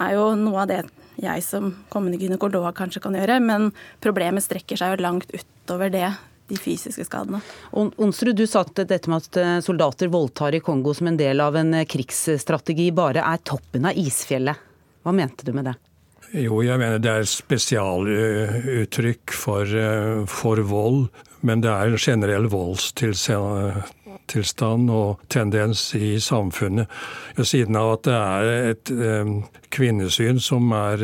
[0.01, 0.81] er jo noe av det
[1.21, 3.69] jeg som kommende gynekolog kanskje kan gjøre, men
[4.03, 6.09] problemet strekker seg jo langt utover det.
[6.47, 7.41] De fysiske skadene.
[7.73, 11.41] Onsrud, du sa at dette med at eh, soldater voldtar i Kongo som en del
[11.41, 14.55] av en eh, krigsstrategi bare er toppen av isfjellet.
[15.01, 15.75] Hva mente du med det?
[16.35, 21.09] Jo, jeg mener det er spesialuttrykk for, eh, for vold.
[21.45, 26.87] Men det er en generell voldstilstand og tendens i samfunnet.
[27.37, 28.87] Ved siden av at det er et
[29.73, 30.97] kvinnesyn som er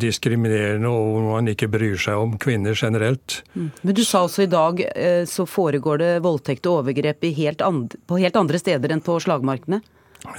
[0.00, 3.42] diskriminerende og hvor man ikke bryr seg om kvinner generelt.
[3.54, 3.68] Mm.
[3.82, 4.80] Men du sa også i dag
[5.30, 7.62] så foregår det voldtekt og overgrep helt
[8.08, 9.82] på helt andre steder enn på slagmarkene?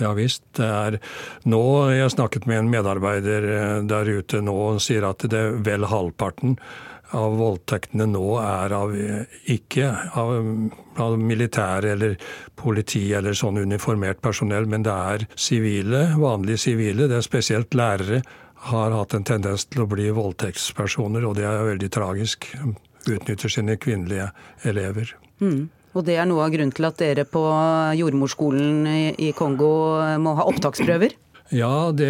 [0.01, 0.43] Ja visst.
[0.57, 0.97] Det er
[1.45, 1.61] nå
[1.93, 3.47] Jeg snakket med en medarbeider
[3.85, 6.57] der ute nå og sier at det er vel halvparten
[7.15, 8.93] av voldtektene nå er av
[9.51, 10.31] ikke av,
[11.01, 12.15] av militær eller
[12.57, 17.07] politi eller sånn uniformert personell, men det er sivile, vanlige sivile.
[17.11, 18.23] Det er spesielt lærere
[18.65, 22.49] har hatt en tendens til å bli voldtektspersoner, og det er veldig tragisk.
[23.05, 24.31] Utnytter sine kvinnelige
[24.65, 25.11] elever.
[25.41, 25.67] Mm.
[25.95, 27.43] Og det er noe av grunnen til at dere på
[27.95, 28.87] jordmorskolen
[29.21, 29.69] i Kongo
[30.19, 31.15] må ha opptaksprøver?
[31.53, 32.09] Ja, det,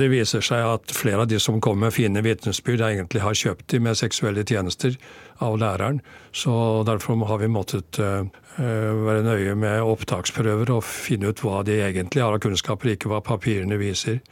[0.00, 3.66] det, viser seg at flere av de som kommer med fine vitnesbyrd, egentlig har kjøpt
[3.68, 4.96] de med seksuelle tjenester
[5.44, 6.00] av læreren.
[6.32, 6.54] Så
[6.88, 8.24] derfor har vi måttet uh,
[8.56, 13.20] være nøye med opptaksprøver og finne ut hva de egentlig har av kunnskaper, ikke hva
[13.20, 14.22] papirene viser.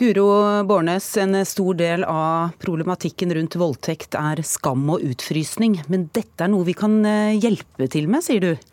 [0.00, 5.74] Guro Bårnes, en stor del av problematikken rundt voldtekt er skam og utfrysning.
[5.92, 8.70] Men dette er noe vi kan eh, hjelpe til med, sier du?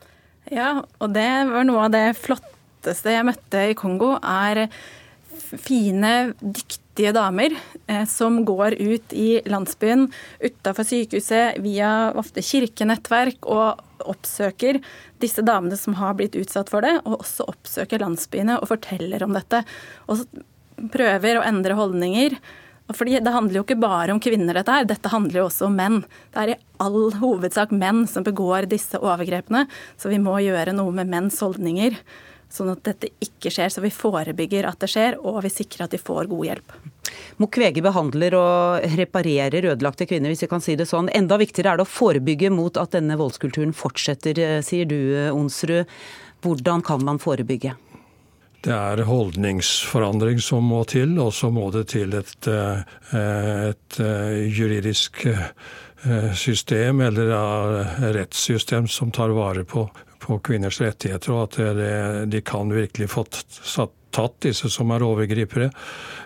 [0.56, 4.70] Ja, og det var noe av det flotteste jeg møtte i Kongo, er
[5.68, 7.60] fine, dyktige damer
[7.92, 10.08] eh, som går ut i landsbyen
[10.40, 14.80] utafor sykehuset via ofte kirkenettverk og oppsøker
[15.20, 19.36] disse damene som har blitt utsatt for det, og også oppsøker landsbyene og forteller om
[19.36, 19.68] dette.
[20.08, 20.24] Og
[20.94, 22.38] prøver å endre holdninger.
[22.96, 24.86] Fordi Det handler jo ikke bare om kvinner, dette her.
[24.88, 26.00] Dette handler jo også om menn.
[26.32, 29.66] Det er i all hovedsak menn som begår disse overgrepene,
[29.98, 31.98] så vi må gjøre noe med menns holdninger
[32.54, 33.72] sånn at dette ikke skjer.
[33.74, 36.78] Så vi forebygger at det skjer, og vi sikrer at de får god hjelp.
[37.42, 41.12] Mukwege behandler og reparerer ødelagte kvinner, hvis vi kan si det sånn.
[41.16, 45.34] Enda viktigere er det å forebygge mot at denne voldskulturen fortsetter, eh, sier du, eh,
[45.36, 45.86] Onsrud.
[46.42, 47.76] Hvordan kan man forebygge?
[48.66, 54.00] Det er holdningsforandring som må til, og så må det til et, eh, et
[54.58, 55.28] juridisk
[56.38, 57.32] system eller
[58.14, 59.88] rettssystem som tar vare på
[60.28, 65.70] på kvinners rettigheter, og at det, de kan virkelig få tatt disse som er overgripere.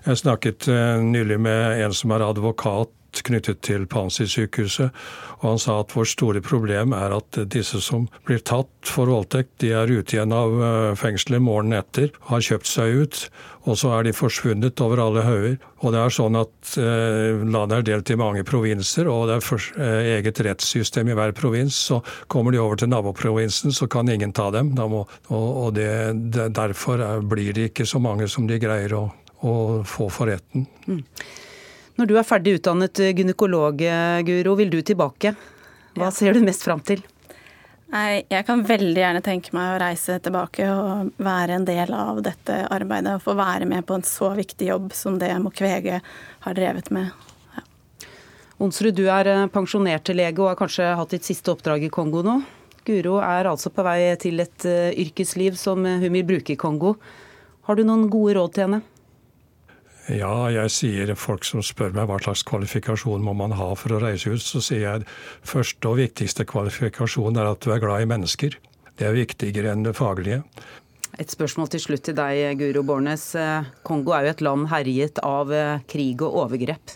[0.05, 2.93] Jeg snakket eh, nylig med en som er advokat
[3.27, 4.95] knyttet til Pansi-sykehuset.
[5.41, 9.57] Og han sa at vårt store problem er at disse som blir tatt for voldtekt,
[9.63, 13.23] de er ute igjen av eh, fengselet morgenen etter, har kjøpt seg ut,
[13.69, 15.57] og så er de forsvunnet over alle hauger.
[15.81, 19.45] Og det er sånn at eh, landet er delt i mange provinser, og det er
[19.45, 21.77] for, eh, eget rettssystem i hver provins.
[21.91, 24.73] Så kommer de over til naboprovinsen, så kan ingen ta dem.
[24.77, 25.91] Må, og, og det,
[26.33, 29.07] det, derfor er, blir det ikke så mange som de greier å,
[29.45, 29.55] å
[29.87, 30.67] få for retten.
[30.87, 31.01] Mm.
[31.99, 33.81] Når du er ferdig utdannet gynekolog,
[34.27, 35.35] Guro, vil du tilbake?
[35.97, 36.13] Hva ja.
[36.15, 37.03] ser du mest fram til?
[37.91, 42.21] Nei, jeg kan veldig gjerne tenke meg å reise tilbake og være en del av
[42.23, 43.17] dette arbeidet.
[43.17, 45.99] Og få være med på en så viktig jobb som det Mokvege
[46.45, 47.11] har drevet med.
[47.57, 47.65] Ja.
[48.63, 52.23] Onsrud, du er eh, pensjonert lege og har kanskje hatt ditt siste oppdrag i Kongo
[52.23, 52.37] nå.
[52.87, 56.95] Guro er altså på vei til et eh, yrkesliv som hun vil bruke i Kongo.
[57.67, 58.81] Har du noen gode råd til henne?
[60.09, 64.01] Ja, jeg sier folk som spør meg hva slags kvalifikasjon må man ha for å
[64.01, 65.05] reise ut, så sier jeg
[65.45, 68.57] første og viktigste kvalifikasjon er at du er glad i mennesker.
[68.97, 70.41] Det er viktigere enn det faglige.
[71.21, 73.27] Et spørsmål til slutt til deg, Guro Bornes.
[73.85, 76.95] Kongo er jo et land herjet av eh, krig og overgrep.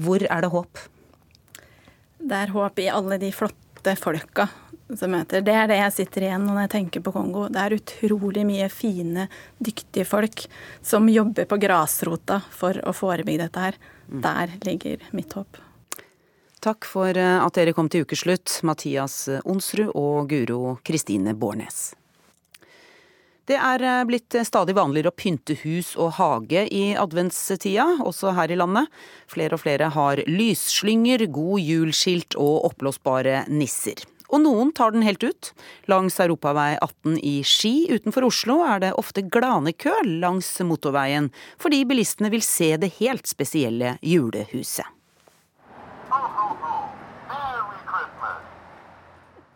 [0.00, 0.80] Hvor er det håp?
[2.20, 4.48] Det er håp i alle de flotte folka
[4.98, 5.44] som møter.
[5.44, 7.46] Det er det jeg sitter igjen når jeg tenker på Kongo.
[7.52, 9.26] Det er utrolig mye fine,
[9.58, 10.46] dyktige folk
[10.82, 13.80] som jobber på grasrota for å forebygge dette her.
[14.10, 14.22] Mm.
[14.26, 15.60] Der ligger mitt håp.
[16.60, 21.94] Takk for eh, at dere kom til ukeslutt, Mathias Onsrud og Guro Kristine Bårnes.
[23.48, 28.52] Det er eh, blitt stadig vanligere å pynte hus og hage i adventstida, også her
[28.52, 28.92] i landet.
[29.30, 34.04] Flere og flere har lysslynger, god jul-skilt og oppblåsbare nisser.
[34.30, 35.50] Og noen tar den helt ut.
[35.90, 42.30] Langs Europavei 18 i Ski utenfor Oslo er det ofte glanekø langs motorveien, fordi bilistene
[42.30, 44.86] vil se det helt spesielle julehuset.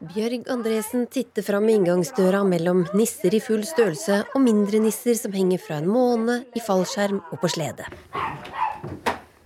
[0.04, 5.62] Bjørg Andresen titter fram inngangsdøra mellom nisser i full størrelse og mindre nisser som henger
[5.64, 7.87] fra en måne, i fallskjerm og på slede.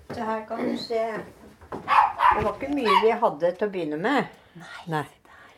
[0.08, 1.04] Det her kan du se.
[1.70, 4.34] Det var ikke mye vi hadde til å begynne med.
[4.90, 5.04] Nei.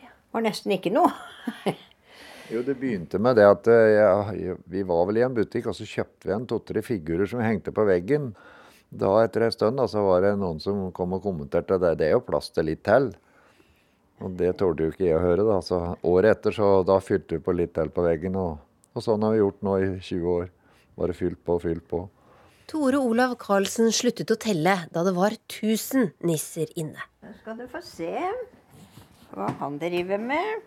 [0.01, 1.11] Det var nesten ikke noe.
[2.51, 5.75] Jo, det begynte med det at eh, ja, vi var vel i en butikk, og
[5.77, 8.25] så kjøpte vi en to-tre figurer som vi hengte på veggen.
[8.91, 11.93] Da etter en stund da, så var det noen som kom og kommenterte det.
[12.01, 13.07] Det er jo plass til litt til.
[14.19, 15.45] Og det tålte jo ikke jeg å høre.
[15.47, 15.61] da.
[15.63, 15.79] Så
[16.11, 18.35] Året etter så da fylte vi på litt til på veggen.
[18.35, 18.59] Og,
[18.91, 20.51] og sånn har vi gjort nå i 20 år.
[20.99, 22.03] Bare fylt på og fylt på.
[22.71, 26.99] Tore Olav Karlsen sluttet å telle da det var 1000 nisser inne.
[27.23, 28.11] Nå skal du få se
[29.35, 30.61] hva han driver med.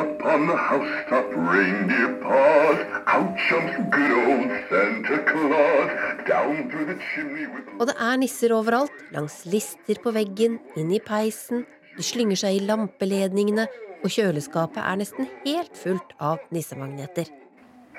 [0.00, 2.78] Up on the housetop, reindeer paws.
[3.14, 5.90] Out jumps good old Santa Claus.
[6.28, 8.94] Down through the chimney with Og det er nisser overalt.
[9.14, 11.64] Langs lister på veggen, inn i peisen.
[11.96, 13.66] De slynger seg i lampeledningene,
[14.04, 17.26] og kjøleskapet er nesten helt fullt av nissemagneter.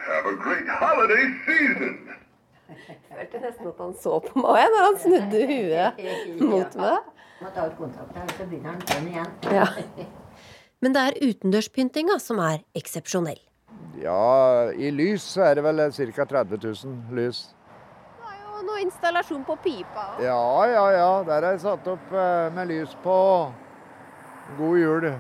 [0.02, 2.00] Have a great holiday season.
[3.12, 5.98] Jeg følte nesten at han så på meg når han snudde huet
[6.40, 7.10] mot meg.
[7.42, 9.32] Må ta ut kontakten, så begynner han sånn igjen.
[9.52, 9.66] Ja.
[10.82, 13.42] Men det er utendørspyntinga som er eksepsjonell.
[14.00, 16.26] Ja, i lys så er det vel ca.
[16.32, 17.44] 30 000 lys.
[18.56, 20.24] Og noe installasjon på pipa òg.
[20.24, 21.12] Ja, ja, ja.
[21.28, 23.18] Der er det satt opp eh, med lys på
[24.58, 25.12] God jul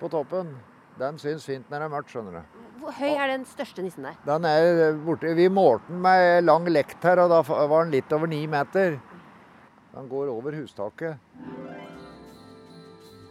[0.00, 0.52] på toppen.
[1.00, 2.59] Den syns fint når det er mørkt, skjønner du.
[2.80, 4.16] Hvor høy er den største nissen der?
[4.24, 8.12] Den er borte, Vi målte den med lang lekt her, og da var den litt
[8.16, 8.96] over ni meter.
[9.92, 11.18] Den går over hustaket.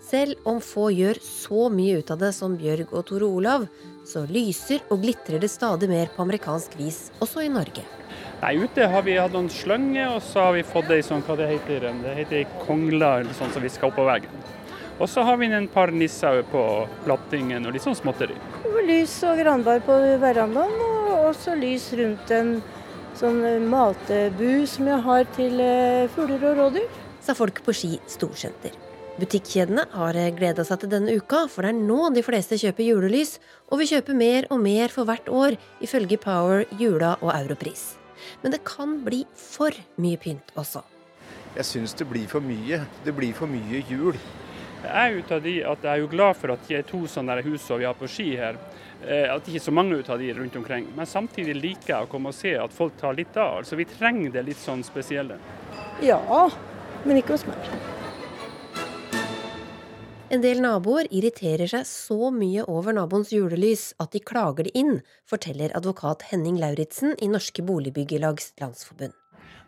[0.09, 3.65] Selv om få gjør så mye ut av det som Bjørg og Tore Olav,
[4.09, 7.85] så lyser og glitrer det stadig mer på amerikansk vis, også i Norge.
[8.41, 11.38] Nei, Ute har vi hatt noen slønger, og så har vi fått ei sånn, hva
[11.38, 14.33] det heter, det heter ei kongle eller sånn som vi skal oppå veggen.
[14.99, 16.63] Og så har vi en par nisser på
[17.05, 18.35] plattingen og litt sånn småtteri.
[18.89, 22.57] Lys og granbar på verandaen, og også lys rundt en
[23.19, 23.39] sånn
[23.71, 26.99] matebu som jeg har til eh, fugler og rådyr.
[27.23, 28.75] Sa folk på Ski storsenter.
[29.19, 33.33] Butikkjedene har gleda seg til denne uka, for det er nå de fleste kjøper julelys,
[33.67, 37.97] og vi kjøper mer og mer for hvert år, ifølge Power, Jula og Europris.
[38.43, 40.85] Men det kan bli for mye pynt også.
[41.57, 42.83] Jeg syns det blir for mye.
[43.03, 44.15] Det blir for mye jul.
[44.79, 47.41] Jeg er ut av de at jeg er jo glad for at de to sånne
[47.43, 48.55] hus vi har på Ski her,
[49.03, 50.87] eh, at det ikke er så mange ut av de rundt omkring.
[50.95, 53.59] Men samtidig liker jeg å komme og se at folk tar litt av.
[53.59, 55.39] Altså Vi trenger det litt sånn spesielle.
[56.01, 56.21] Ja,
[57.03, 57.71] men ikke hos meg.
[60.29, 64.99] En del naboer irriterer seg så mye over naboens julelys at de klager det inn,
[65.27, 69.18] forteller advokat Henning Lauritzen i Norske Boligbyggelags Landsforbund.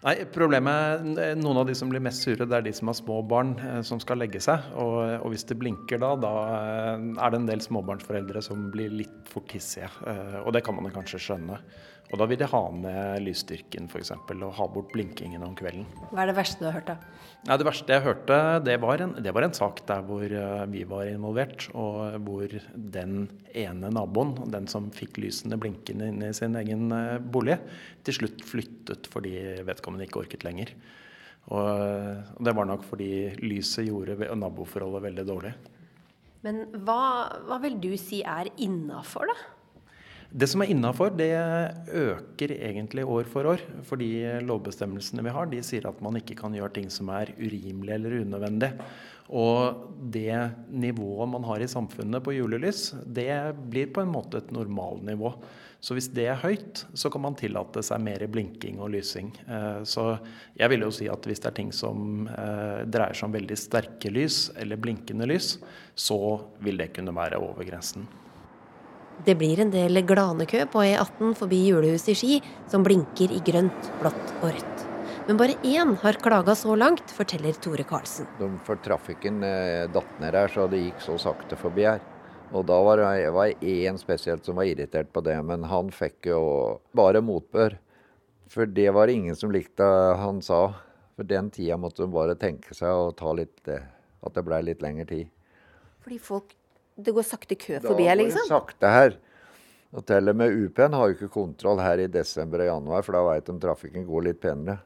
[0.01, 1.03] Nei, problemet,
[1.37, 3.81] Noen av de som blir mest sure, det er de som har små barn eh,
[3.85, 4.71] som skal legge seg.
[4.81, 8.89] Og, og, hvis det blinker da, da eh, er det en del småbarnsforeldre som blir
[9.03, 9.91] litt for tissige.
[10.09, 11.59] Eh, og det kan man kanskje skjønne.
[12.11, 14.11] Og da vil de ha med lysstyrken f.eks.
[14.11, 15.85] og ha bort blinkingen om kvelden.
[16.11, 16.97] Hva er det verste du har hørt, da?
[17.47, 20.35] Ja, det verste jeg hørte, det var, en, det var en sak der hvor
[20.69, 21.69] vi var involvert.
[21.71, 23.15] Og hvor den
[23.55, 26.91] ene naboen, den som fikk lysene blinkende inn i sin egen
[27.31, 27.57] bolig,
[28.03, 30.75] til slutt flyttet fordi vedkommende ikke orket lenger.
[31.55, 35.55] Og det var nok fordi lyset gjorde naboforholdet veldig dårlig.
[36.45, 37.01] Men hva,
[37.47, 39.60] hva vil du si er innafor, da?
[40.31, 41.33] Det som er innafor, det
[41.91, 43.63] øker egentlig år for år.
[43.83, 47.33] For de lovbestemmelsene vi har, de sier at man ikke kan gjøre ting som er
[47.35, 48.71] urimelig eller unødvendig.
[49.31, 50.31] Og det
[50.71, 53.31] nivået man har i samfunnet på julelys, det
[53.71, 55.33] blir på en måte et normalnivå.
[55.83, 59.31] Så hvis det er høyt, så kan man tillate seg mer blinking og lysing.
[59.83, 60.07] Så
[60.59, 64.11] jeg vil jo si at hvis det er ting som dreier seg om veldig sterke
[64.13, 65.57] lys eller blinkende lys,
[65.95, 66.21] så
[66.63, 68.07] vil det kunne være over grensen.
[69.21, 72.37] Det blir en del glanekø på E18 forbi julehuset i Ski,
[72.71, 74.85] som blinker i grønt, blått og rødt.
[75.27, 78.25] Men bare én har klaga så langt, forteller Tore Karlsen.
[78.39, 82.01] De for trafikken eh, datt ned her, så det gikk så sakte forbi her.
[82.51, 86.31] Og da var det var én spesielt som var irritert på det, men han fikk
[86.31, 86.41] jo
[86.97, 87.77] bare motbør.
[88.51, 89.85] For det var det ingen som likte
[90.17, 90.71] han sa.
[91.15, 93.85] For den tida måtte de bare tenke seg å ta litt eh,
[94.25, 95.29] At det blei litt lengre tid.
[96.01, 96.57] Fordi folk
[97.01, 98.45] Det går sakte kø forbi her, liksom?
[98.47, 99.17] Da går det sakte her.
[99.91, 103.17] Og til og med UP-en har jo ikke kontroll her i desember og januar, for
[103.17, 104.79] da veit de trafikken går litt penere.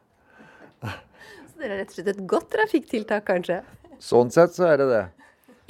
[0.86, 3.60] Så det er rett og slett et godt trafikktiltak, kanskje?
[4.01, 5.04] Sånn sett så er det det.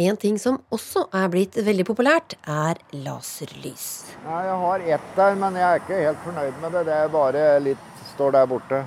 [0.05, 3.85] En ting som også er blitt veldig populært, er laserlys.
[4.25, 6.81] Nei, jeg har ett der, men jeg er ikke helt fornøyd med det.
[6.89, 8.81] Det er bare litt står der borte.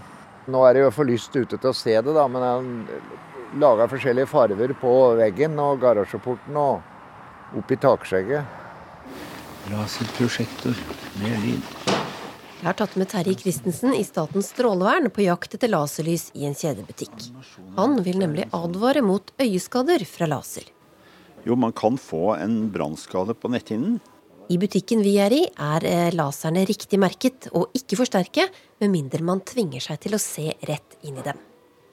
[0.49, 3.09] Nå er det jo for lyst ute til å se det, da, men jeg
[3.57, 6.83] laga forskjellige farger på veggen og garasjeporten og
[7.57, 8.45] oppi takskjegget.
[9.73, 10.77] Laserprosjektor
[11.23, 11.73] med lyd.
[12.59, 16.57] Jeg har tatt med Terje Christensen i Statens strålevern på jakt etter laserlys i en
[16.59, 17.29] kjedebutikk.
[17.77, 20.67] Han vil nemlig advare mot øyeskader fra laser.
[21.47, 24.01] Jo, man kan få en brannskade på netthinnen.
[24.49, 28.49] I butikken vi er i, er eh, laserne riktig merket og ikke for sterke,
[28.81, 31.39] med mindre man tvinger seg til å se rett inn i dem.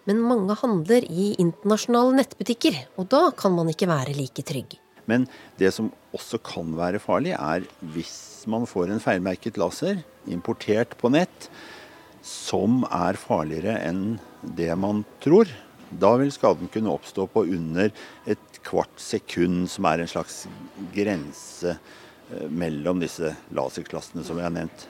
[0.07, 4.79] Men mange handler i internasjonale nettbutikker, og da kan man ikke være like trygg.
[5.09, 5.27] Men
[5.59, 11.11] det som også kan være farlig, er hvis man får en feilmerket laser importert på
[11.13, 11.49] nett,
[12.25, 14.17] som er farligere enn
[14.57, 15.49] det man tror.
[15.93, 17.91] Da vil skaden kunne oppstå på under
[18.25, 20.43] et kvart sekund, som er en slags
[20.95, 24.87] grense eh, mellom disse laserklassene som jeg har nevnt.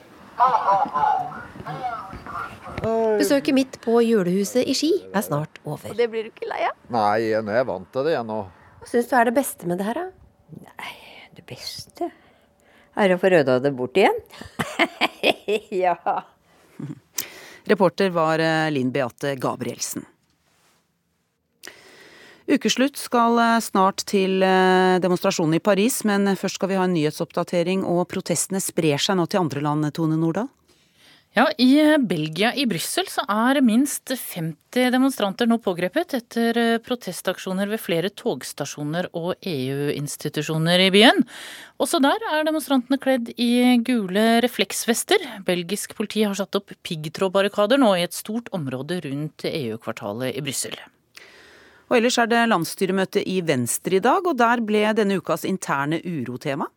[3.16, 5.90] Besøket mitt på julehuset i Ski er snart over.
[5.90, 6.76] Og Det blir du ikke lei av?
[6.92, 8.40] Nei, nå er jeg vant til det, jeg nå.
[8.86, 10.62] Hva syns du er det beste med det her, da?
[10.62, 10.92] Nei,
[11.34, 12.06] Det beste
[12.94, 14.14] er å få røda det bort igjen.
[15.82, 15.96] ja.
[17.66, 20.06] Reporter var eh, Linn Beate Gabrielsen.
[22.46, 26.94] Ukeslutt skal eh, snart til eh, demonstrasjonen i Paris, men først skal vi ha en
[26.94, 30.46] nyhetsoppdatering, og protestene sprer seg nå til andre land, Tone Nordahl?
[31.36, 37.82] Ja, I Belgia, i Brussel, så er minst 50 demonstranter nå pågrepet etter protestaksjoner ved
[37.82, 41.20] flere togstasjoner og EU-institusjoner i byen.
[41.76, 45.20] Også der er demonstrantene kledd i gule refleksvester.
[45.44, 50.80] Belgisk politi har satt opp piggtrådbarrikader nå i et stort område rundt EU-kvartalet i Brussel.
[51.90, 56.00] Og ellers er det landsstyremøte i Venstre i dag, og der ble denne ukas interne
[56.00, 56.72] uro-tema.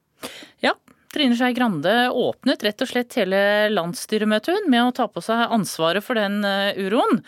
[0.59, 0.75] Ja,
[1.13, 3.39] Trine Skei Grande åpnet rett og slett hele
[3.73, 6.43] landsstyremøtet med å ta på seg ansvaret for den
[6.77, 7.23] uroen.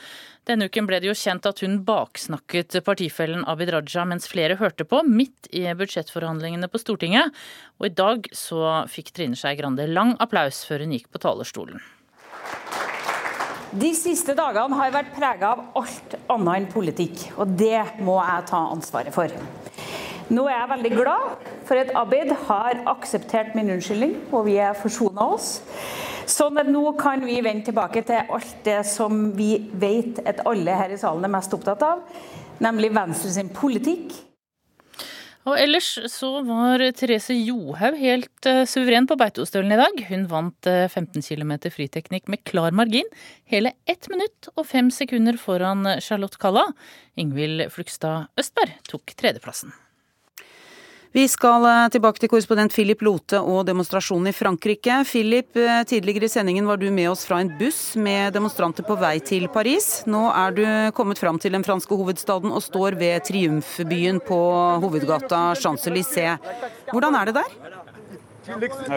[0.46, 4.86] Denne uken ble det jo kjent at hun baksnakket partifellen Abid Raja mens flere hørte
[4.86, 7.34] på, midt i budsjettforhandlingene på Stortinget.
[7.82, 11.82] Og i dag så fikk Trine Skei Grande lang applaus før hun gikk på talerstolen.
[13.72, 18.50] De siste dagene har vært prega av alt annet enn politikk, og det må jeg
[18.50, 19.32] ta ansvaret for.
[20.32, 24.78] Nå er jeg veldig glad for at Abid har akseptert min unnskyldning, og vi er
[24.80, 25.58] forsona oss.
[26.30, 30.78] Sånn at nå kan vi vende tilbake til alt det som vi vet at alle
[30.78, 32.06] her i salen er mest opptatt av,
[32.64, 34.16] nemlig Venstre sin politikk.
[35.50, 40.04] Og ellers så var Therese Johaug helt uh, suveren på Beitostølen i dag.
[40.14, 43.10] Hun vant uh, 15 km friteknikk med klar margin.
[43.50, 46.70] Hele 1 minutt og 5 sekunder foran Charlotte Kalla.
[47.20, 49.74] Ingvild Flugstad Østberg tok tredjeplassen.
[51.12, 55.02] Vi skal tilbake til korrespondent Philip Lote og demonstrasjonen i Frankrike.
[55.10, 55.58] Philip,
[55.90, 59.50] tidligere i sendingen var du med oss fra en buss med demonstranter på vei til
[59.52, 60.06] Paris.
[60.08, 60.64] Nå er du
[60.96, 64.40] kommet fram til den franske hovedstaden og står ved triumfbyen på
[64.86, 66.40] hovedgata Champs-Élysées.
[66.94, 67.81] Hvordan er det der?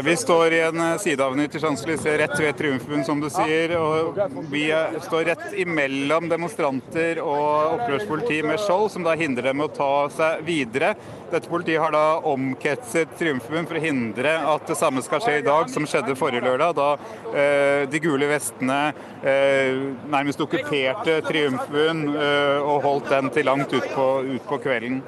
[0.04, 3.74] Vi står i en sideavny til Champs-Élysées rett ved Triumfbuen, som du sier.
[3.76, 4.16] og
[4.48, 4.62] Vi
[5.04, 10.40] står rett imellom demonstranter og opprørspoliti med skjold, som da hindrer dem å ta seg
[10.46, 10.94] videre.
[11.28, 15.44] Dette politiet har da omkretset Triumfbuen for å hindre at det samme skal skje i
[15.44, 16.88] dag som skjedde forrige lørdag, da
[17.34, 18.78] eh, de gule vestene
[19.20, 19.76] eh,
[20.08, 25.02] nærmest okkuperte Triumfbuen eh, og holdt den til langt utpå ut på kvelden.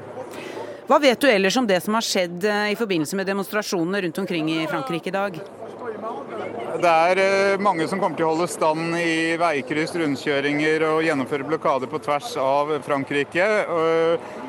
[0.86, 4.50] Hva vet du ellers om det som har skjedd i forbindelse med demonstrasjonene rundt omkring
[4.54, 5.38] i Frankrike i dag?
[6.76, 11.90] Det er mange som kommer til å holde stand i veikryss, rundkjøringer og gjennomføre blokader
[11.90, 13.46] på tvers av Frankrike.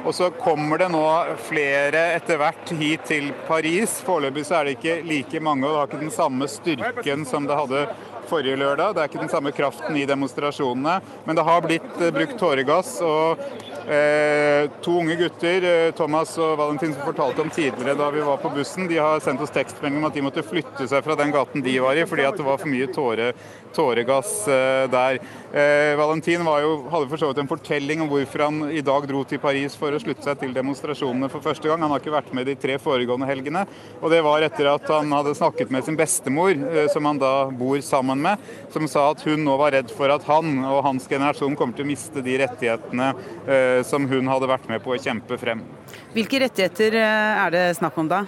[0.03, 1.05] Og så kommer det nå
[1.47, 3.97] flere etter hvert hit til Paris.
[4.05, 7.57] Foreløpig er det ikke like mange, og det har ikke den samme styrken som det
[7.57, 7.88] hadde
[8.30, 8.93] forrige lørdag.
[8.95, 12.97] Det er ikke den samme kraften i demonstrasjonene, men det har blitt brukt tåregass.
[13.01, 13.41] og
[13.88, 18.41] Eh, to unge gutter, eh, Thomas og Valentin, som fortalte om tidligere da vi var
[18.41, 21.32] på bussen, de har sendt oss tekstmelding om at de måtte flytte seg fra den
[21.32, 23.30] gaten de var i, fordi at det var for mye tåre,
[23.78, 25.21] tåregass eh, der.
[25.48, 29.22] Eh, Valentin jo, hadde for så vidt en fortelling om hvorfor han i dag dro
[29.24, 31.80] til Paris for å slutte seg til demonstrasjonene for første gang.
[31.86, 33.64] Han har ikke vært med de tre foregående helgene.
[34.02, 37.48] Og det var etter at han hadde snakket med sin bestemor, eh, som han da
[37.48, 38.43] bor sammen med,
[38.74, 41.88] som sa at hun nå var redd for at han og hans generasjon kommer til
[41.88, 43.14] å miste de rettighetene
[43.48, 45.64] eh, som hun hadde vært med på å kjempe frem.
[46.12, 48.26] Hvilke rettigheter eh, er det snakk om da?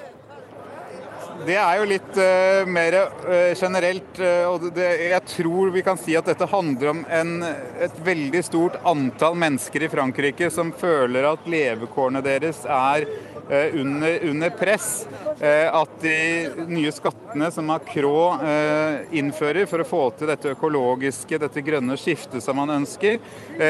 [1.48, 4.20] Det er jo litt uh, mer uh, generelt.
[4.20, 7.32] Uh, og det, jeg tror vi kan si at dette handler om en,
[7.80, 13.08] et veldig stort antall mennesker i Frankrike som føler at levekårene deres er
[13.50, 15.08] under, under press.
[15.40, 21.40] Eh, at de nye skattene som Macron eh, innfører for å få til dette økologiske,
[21.42, 23.20] dette grønne skiftet som man ønsker,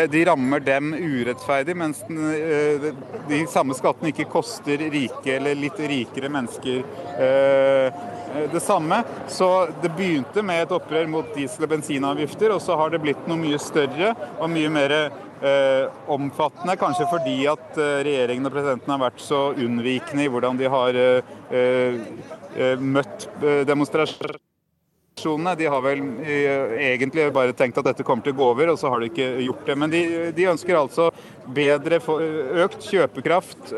[0.10, 6.84] de rammer dem urettferdig, mens de samme skattene ikke koster rike eller litt rikere mennesker
[8.52, 9.04] det samme.
[9.28, 13.28] Så det begynte med et opprør mot diesel- og bensinavgifter, og så har det blitt
[13.28, 15.18] noe mye større og mye mer eh,
[16.08, 16.76] omfattende.
[16.80, 21.00] Kanskje fordi at eh, regjeringen og presidenten har vært så unnvikende i hvordan de har
[21.00, 22.06] eh, eh,
[22.58, 25.58] eh møtt eh, demonstrasjoner.
[25.60, 28.92] De har vel egentlig bare tenkt at dette kommer til å gå over, og så
[28.92, 29.76] har de ikke gjort det.
[29.76, 31.10] Men de, de ønsker altså
[31.56, 32.00] bedre,
[32.64, 33.74] økt kjøpekraft,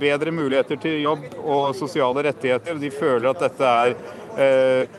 [0.00, 2.82] bedre muligheter til jobb og sosiale rettigheter.
[2.82, 4.90] De føler at dette er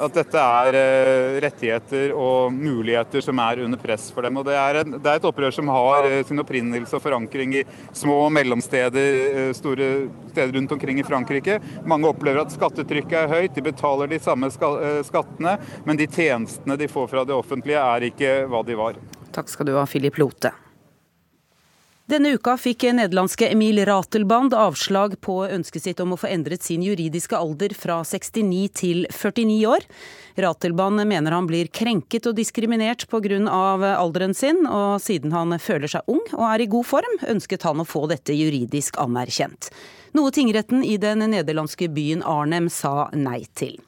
[0.00, 4.38] at dette er eh, rettigheter og muligheter som er under press for dem.
[4.40, 7.58] Og det er, en, det er et opprør som har eh, sin opprinnelse og forankring
[7.60, 7.64] i
[7.96, 9.90] små og mellomsteder, eh, store
[10.32, 11.58] steder rundt omkring i Frankrike.
[11.88, 16.90] Mange opplever at skattetrykket er høyt, de betaler de samme skattene, men de tjenestene de
[16.90, 19.00] får fra det offentlige er ikke hva de var.
[19.32, 20.52] Takk skal du ha, Philip Lote.
[22.12, 26.82] Denne uka fikk nederlandske Emil Ratelband avslag på ønsket sitt om å få endret sin
[26.84, 29.86] juridiske alder fra 69 til 49 år.
[30.44, 33.38] Ratelband mener han blir krenket og diskriminert pga.
[33.96, 37.80] alderen sin, og siden han føler seg ung og er i god form, ønsket han
[37.80, 39.70] å få dette juridisk anerkjent.
[40.12, 43.80] Noe tingretten i den nederlandske byen Arnem sa nei til.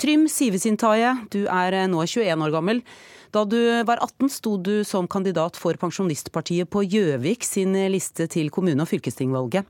[0.00, 2.84] Trym Sivesintaje, du er nå 21 år gammel.
[3.30, 8.48] Da du var 18 sto du som kandidat for Pensjonistpartiet på Gjøvik sin liste til
[8.48, 9.68] kommune- og fylkestingvalget.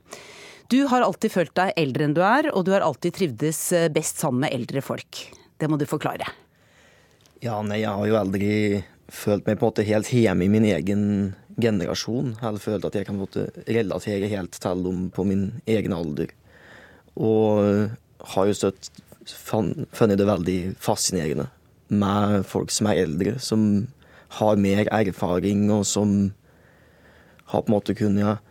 [0.71, 3.59] Du har alltid følt deg eldre enn du er, og du har alltid trivdes
[3.91, 5.25] best sammen med eldre folk.
[5.59, 6.29] Det må du forklare.
[7.43, 8.53] Ja, nei, jeg har jo aldri
[9.11, 11.03] følt meg på en måte helt hjemme i min egen
[11.59, 12.35] generasjon.
[12.37, 13.19] Jeg har følt at jeg kan
[13.67, 16.31] relatere helt til dem på min egen alder.
[17.19, 17.89] Og
[18.35, 18.91] har jo støtt
[19.27, 21.49] funnet det veldig fascinerende
[21.89, 23.87] med folk som er eldre, som
[24.39, 26.31] har mer erfaring, og som
[27.49, 28.45] har på en måte kunnet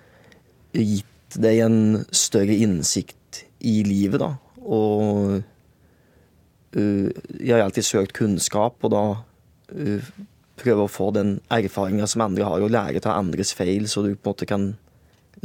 [0.74, 1.80] gitt deg en
[2.14, 4.32] større innsikt i livet, da.
[4.64, 7.09] Og uh,
[7.39, 10.12] jeg har alltid søkt kunnskap, og da uh,
[10.59, 14.12] prøve å få den erfaringa som andre har, og lære av andres feil, så du
[14.14, 14.68] på en måte kan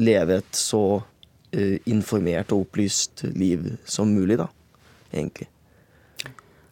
[0.01, 4.49] leve et så uh, informert og opplyst liv som mulig, da,
[5.13, 5.49] egentlig.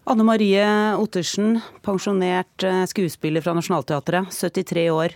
[0.10, 0.64] Anne Marie
[0.98, 5.14] Ottersen, pensjonert eh, skuespiller fra Nationaltheatret, 73 år.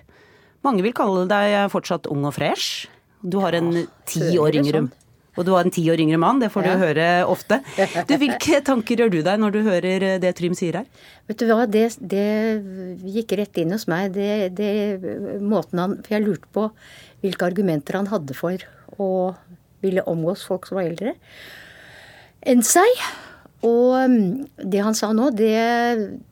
[0.65, 2.85] Mange vil kalle deg fortsatt ung og fresh.
[3.25, 3.71] Du har en
[4.05, 4.91] ti år yngre sånn.
[5.35, 6.75] og du har en ti år yngre mann, det får ja.
[6.75, 7.59] du høre ofte.
[8.05, 10.87] Du, hvilke tanker gjør du deg når du hører det Trym sier her?
[11.25, 12.29] Vet du hva, det, det
[13.17, 14.13] gikk rett inn hos meg.
[14.13, 14.71] Det, det,
[15.41, 16.69] måten han For jeg lurte på
[17.25, 18.69] hvilke argumenter han hadde for
[19.01, 19.11] å
[19.81, 21.17] ville omgås folk som var eldre
[22.45, 22.85] enn seg.
[23.63, 24.17] Og um,
[24.59, 25.53] det han sa nå, det,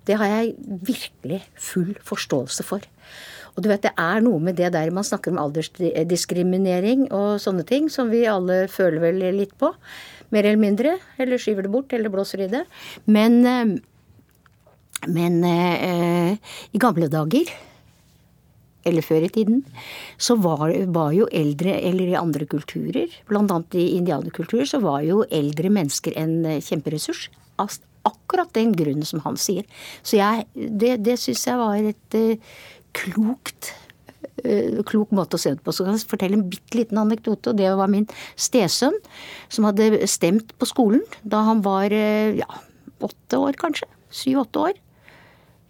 [0.08, 0.56] det, har jeg
[0.90, 2.84] virkelig full forståelse for.
[3.54, 7.66] Og du vet, det er noe med det der man snakker om aldersdiskriminering og sånne
[7.70, 9.72] ting, som vi alle føler vel litt på.
[10.34, 10.96] Mer eller mindre.
[11.22, 12.64] Eller skyver det bort, eller blåser i det.
[13.06, 13.76] Men, um,
[15.14, 17.52] men eh, i gamle dager
[18.88, 19.62] eller før i tiden,
[20.18, 23.60] så var, var, jo eldre, eller i andre kulturer, bl.a.
[23.80, 27.28] i indianerkulturer, så var jo eldre mennesker en kjemperessurs.
[27.30, 27.82] kjemperessurs.
[28.04, 29.64] Akkurat den grunnen som han sier.
[30.04, 32.58] Så jeg, det, det syns jeg var et uh,
[33.00, 33.70] klokt
[34.44, 35.72] uh, klok måte å se det på.
[35.72, 37.54] Så kan jeg fortelle en bitte liten anekdote.
[37.54, 39.00] og Det var min stesønn
[39.48, 42.50] som hadde stemt på skolen da han var ja,
[43.00, 43.88] åtte år, kanskje.
[44.14, 44.84] Syv-åtte år.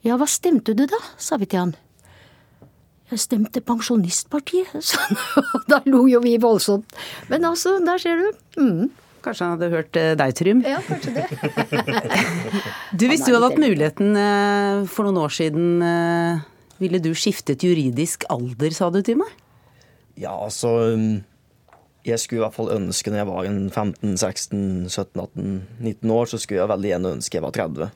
[0.03, 0.99] Ja, hva stemte du da?
[1.22, 1.78] sa vi til han.
[3.14, 4.74] Jeg stemte Pensjonistpartiet.
[4.89, 4.97] Så
[5.70, 6.89] da lo jo vi voldsomt.
[7.30, 8.28] Men altså, der ser du.
[8.57, 8.89] Mm.
[9.24, 10.59] Kanskje han hadde hørt eh, deg, Trym?
[10.68, 11.26] Ja, kanskje det.
[12.99, 16.41] du, Hvis du hadde hatt muligheten eh, for noen år siden, eh,
[16.82, 19.32] ville du skiftet juridisk alder, sa du til meg?
[20.20, 21.24] Ja, altså um,
[22.05, 26.68] Jeg skulle i hvert fall ønske når jeg var en 15-16-17-18-19 år, så skulle jeg
[26.74, 27.88] veldig gjerne ønske jeg var 30.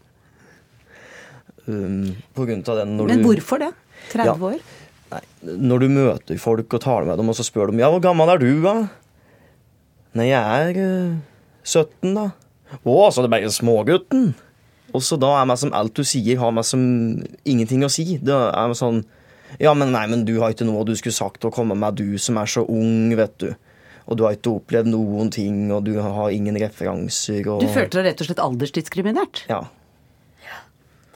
[1.67, 2.07] Um,
[2.37, 3.73] på grunn av den når Men du, hvorfor det?
[4.13, 4.33] 30 Ja.
[4.53, 4.59] år?
[5.07, 8.03] Nei, når du møter folk og taler med dem, og så spør de ja, hvor
[8.03, 8.75] gammel er du, da?
[10.17, 11.15] Nei, jeg er uh,
[11.63, 12.25] 17, da.
[12.83, 14.33] Å, så det er bare smågutten?
[14.95, 16.81] Og så da er meg som alt du sier, har meg som
[17.47, 18.17] ingenting å si.
[18.23, 19.03] Det er sånn
[19.63, 22.19] Ja, men nei, men du har ikke noe du skulle sagt å komme med, du
[22.19, 23.51] som er så ung, vet du.
[24.07, 27.41] Og du har ikke opplevd noen ting, og du har ingen referanser.
[27.47, 27.63] Og...
[27.63, 29.43] Du følte deg rett og slett aldersdiskriminert?
[29.51, 29.65] Ja.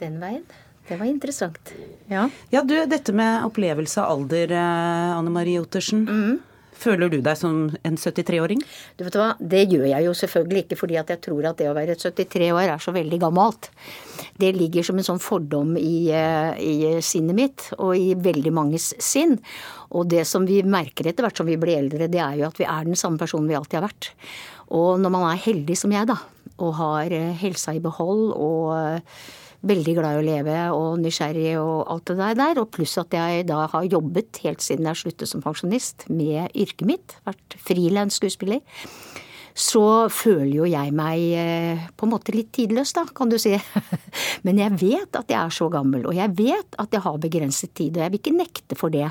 [0.00, 0.44] Den veien.
[0.92, 1.70] Det var interessant.
[2.12, 2.26] Ja.
[2.52, 6.02] Ja, du, dette med opplevelse av alder, eh, Anne Marie Ottersen.
[6.04, 6.34] Mm.
[6.82, 8.60] Føler du deg som en 73-åring?
[8.98, 11.70] Du vet hva, Det gjør jeg jo selvfølgelig ikke fordi at jeg tror at det
[11.70, 13.70] å være 73 år er så veldig gammelt.
[14.36, 18.92] Det ligger som en sånn fordom i, eh, i sinnet mitt, og i veldig manges
[19.00, 19.38] sinn.
[19.96, 22.60] Og det som vi merker etter hvert som vi blir eldre, det er jo at
[22.60, 24.12] vi er den samme personen vi alltid har vært.
[24.68, 26.18] Og når man er heldig som jeg, da,
[26.58, 31.90] og har eh, helsa i behold og veldig glad i å leve og nysgjerrig og
[31.92, 32.60] alt det der.
[32.62, 36.88] Og pluss at jeg da har jobbet helt siden jeg sluttet som pensjonist med yrket
[36.88, 38.62] mitt, vært frilansskuespiller.
[39.52, 43.52] Så føler jo jeg meg eh, på en måte litt tidløs, da, kan du si.
[44.46, 47.74] Men jeg vet at jeg er så gammel, og jeg vet at jeg har begrenset
[47.76, 49.10] tid, og jeg vil ikke nekte for det.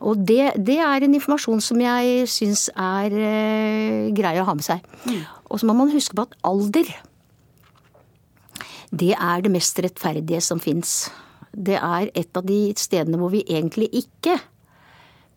[0.00, 4.64] Og det, det er en informasjon som jeg syns er eh, grei å ha med
[4.64, 4.80] seg.
[5.52, 6.88] Og så må man huske på at alder
[8.98, 11.06] det er det mest rettferdige som fins.
[11.52, 14.36] Det er et av de stedene hvor vi egentlig ikke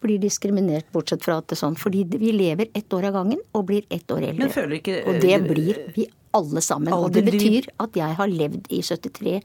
[0.04, 1.78] blir diskriminert, bortsett fra at det er sånn.
[1.80, 4.46] Fordi vi lever ett år av gangen og blir ett år eldre.
[4.46, 6.08] Men føler ikke og det blir vi
[6.38, 6.94] alle sammen.
[6.96, 9.40] Og det betyr at jeg har levd i 73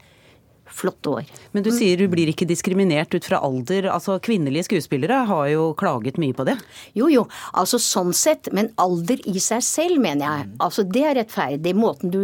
[0.65, 1.29] flotte år.
[1.53, 3.87] Men du sier du blir ikke diskriminert ut fra alder.
[3.91, 6.57] Altså, Kvinnelige skuespillere har jo klaget mye på det.
[6.97, 7.25] Jo, jo.
[7.53, 8.49] Altså sånn sett.
[8.55, 10.49] Men alder i seg selv, mener jeg.
[10.65, 11.75] Altså det er rettferdig.
[11.77, 12.21] Måten du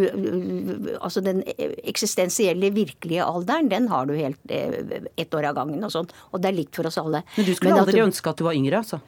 [1.02, 1.42] Altså den
[1.88, 6.10] eksistensielle, virkelige alderen, den har du helt eh, ett år av gangen og sånn.
[6.32, 7.24] Og det er likt for oss alle.
[7.38, 9.02] Men du skulle men aldri ønske at du var yngre, altså?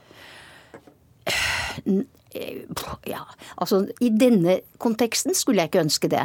[2.34, 3.24] Ja,
[3.62, 6.24] altså i denne konteksten skulle jeg ikke ønske det.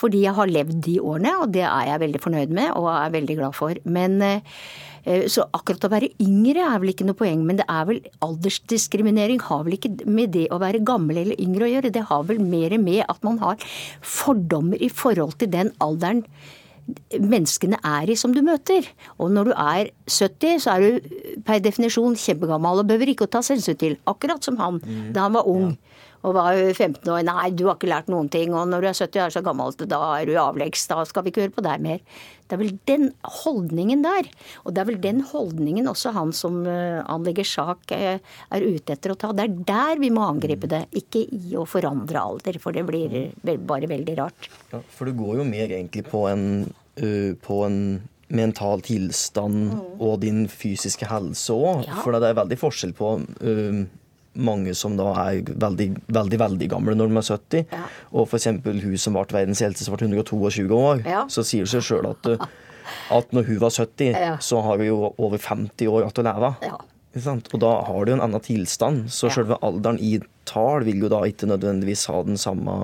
[0.00, 3.14] Fordi jeg har levd de årene, og det er jeg veldig fornøyd med og er
[3.14, 3.80] veldig glad for.
[3.84, 7.88] Men eh, så akkurat å være yngre er vel ikke noe poeng, men det er
[7.88, 11.94] vel aldersdiskriminering har vel ikke med det å være gammel eller yngre å gjøre.
[11.94, 13.60] Det har vel mer med at man har
[14.02, 16.24] fordommer i forhold til den alderen
[17.18, 18.86] menneskene er i som du møter.
[19.18, 23.32] Og når du er 70, så er du per definisjon kjempegammel og behøver ikke å
[23.36, 23.98] tas hensyn til.
[24.10, 24.80] Akkurat som han
[25.14, 25.74] da han var ung.
[26.26, 27.20] Og var 15 år.
[27.26, 28.54] Nei, du har ikke lært noen ting.
[28.56, 30.86] Og når du er 70 og er så gammel, da er du avleggs.
[30.90, 32.00] Da skal vi ikke høre på deg mer.
[32.46, 33.06] Det er vel den
[33.42, 34.30] holdningen der.
[34.64, 38.96] Og det er vel den holdningen også han som eh, anlegger sak, eh, er ute
[38.96, 39.30] etter å ta.
[39.36, 40.84] Det er der vi må angripe det.
[40.98, 43.32] Ikke i å forandre alder, for det blir
[43.66, 44.50] bare veldig rart.
[44.74, 46.66] Ja, for det går jo mer egentlig på en,
[47.46, 47.80] på en
[48.28, 49.70] mental tilstand
[50.02, 51.84] og din fysiske helse òg.
[51.86, 52.00] Ja.
[52.02, 53.54] For det er veldig forskjell på ø,
[54.36, 57.64] mange som da er veldig, veldig veldig gamle når de er 70,
[58.12, 58.46] og f.eks.
[58.64, 61.02] hun som ble verdens eldste, som ble 122 år.
[61.06, 61.24] Ja.
[61.32, 62.28] Så sier det seg sjøl at,
[63.18, 64.36] at når hun var 70, Ja.
[64.40, 66.52] så har hun jo over 50 år igjen å leve.
[67.16, 67.50] Ikke sant?
[67.56, 69.06] Og da har du en annen tilstand.
[69.10, 72.74] Så sjølve alderen i tall vil jo da ikke nødvendigvis ha den samme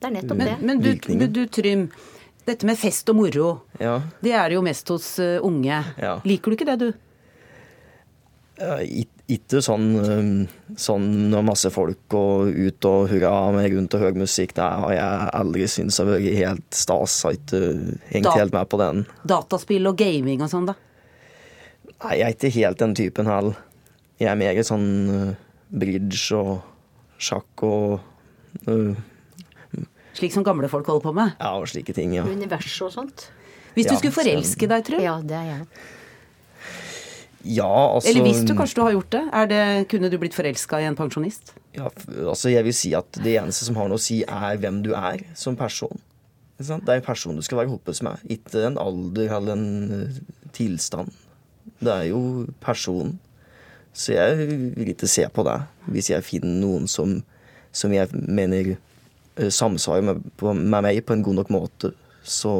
[0.00, 0.56] Det er nettopp Men, det.
[0.64, 1.86] men du, men du Trym,
[2.46, 3.48] dette med fest og moro,
[3.80, 3.98] Ja.
[4.22, 5.82] det er det jo mest hos eh, unge.
[6.00, 6.16] Ja.
[6.24, 6.88] Liker du ikke det, du?
[8.60, 10.28] Uh, it- Ikke sånn, um,
[10.78, 14.52] sånn når masse folk og ut og hurra med rundt og høy musikk.
[14.54, 17.16] Det har jeg aldri syntes har vært helt stas.
[17.26, 17.62] Har ikke
[18.12, 19.02] hengt Da- helt med på den.
[19.26, 20.76] Dataspill og gaming og sånn, da?
[22.04, 23.56] Nei, jeg er ikke helt den typen heller.
[24.20, 25.34] Jeg er mer sånn uh,
[25.74, 26.62] bridge og
[27.18, 28.00] sjakk og
[28.68, 28.94] uh,
[30.16, 31.34] Slik som gamle folk holder på med?
[31.40, 32.22] Ja, og slike ting, ja.
[32.24, 33.26] Universet og sånt.
[33.74, 35.02] Hvis du Ja, skulle forelske deg, Trym?
[35.04, 35.66] Ja, det er jeg.
[37.46, 40.34] Ja, altså Eller hvis du kanskje du har gjort det, er det kunne du blitt
[40.34, 41.54] forelska i en pensjonist?
[41.76, 41.90] Ja,
[42.26, 44.92] altså jeg vil si at det eneste som har noe å si, er hvem du
[44.98, 46.00] er som person.
[46.58, 50.18] Det er en person du skal være hoppes med, ikke en alder eller en eh,
[50.56, 51.12] tilstand.
[51.84, 53.18] Det er jo personen.
[53.96, 55.56] Så jeg vil ikke se på det
[55.92, 57.18] hvis jeg finner noen som,
[57.72, 61.92] som jeg mener eh, samsvarer med, med meg på en god nok måte,
[62.24, 62.52] så,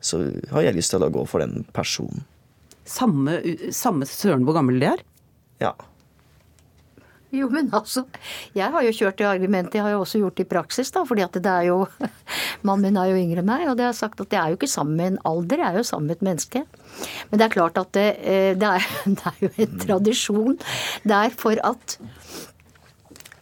[0.00, 0.22] så
[0.54, 2.24] har jeg lyst til å gå for den personen.
[2.88, 3.38] Samme,
[3.74, 5.02] samme søren hvor gammel de er?
[5.62, 5.72] Ja.
[7.32, 8.02] Jo, men altså,
[8.52, 11.00] jeg har jo kjørt det argumentet, jeg har jo også gjort det i praksis, da,
[11.08, 11.78] fordi at det er jo
[12.66, 14.58] Mannen min er jo yngre enn meg, og det har sagt at jeg er jo
[14.58, 16.62] ikke sammen med en alder, jeg er jo sammen med et menneske.
[17.30, 20.58] Men det er klart at det, eh, det, er, det er jo en tradisjon
[21.08, 21.96] der for at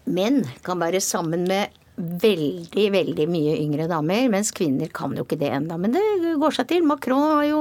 [0.07, 5.38] menn kan være sammen med veldig, veldig mye yngre damer, mens kvinner kan jo ikke
[5.40, 5.78] det enda.
[5.80, 6.86] Men det går seg til.
[6.86, 7.61] Macron har jo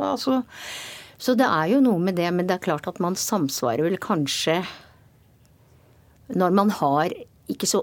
[0.00, 0.42] altså,
[1.20, 3.98] Så det er jo noe med det, men det er klart at man samsvarer vel
[4.00, 4.60] kanskje
[6.30, 7.10] når man har
[7.50, 7.82] ikke så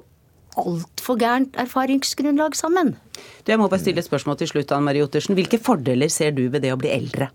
[0.58, 2.96] altfor gærent erfaringsgrunnlag sammen.
[3.44, 5.36] Du, jeg må bare stille et spørsmål til slutt, Anne Marie Ottersen.
[5.38, 7.30] Hvilke fordeler ser du ved det å bli eldre?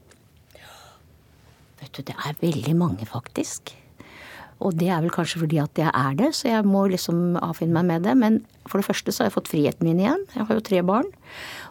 [1.82, 3.74] Vet du, det er veldig mange, faktisk.
[4.62, 7.74] Og det er vel kanskje fordi at jeg er det, så jeg må liksom avfinne
[7.80, 8.14] meg med det.
[8.18, 8.38] Men
[8.68, 10.22] for det første så har jeg fått friheten min igjen.
[10.36, 11.08] Jeg har jo tre barn.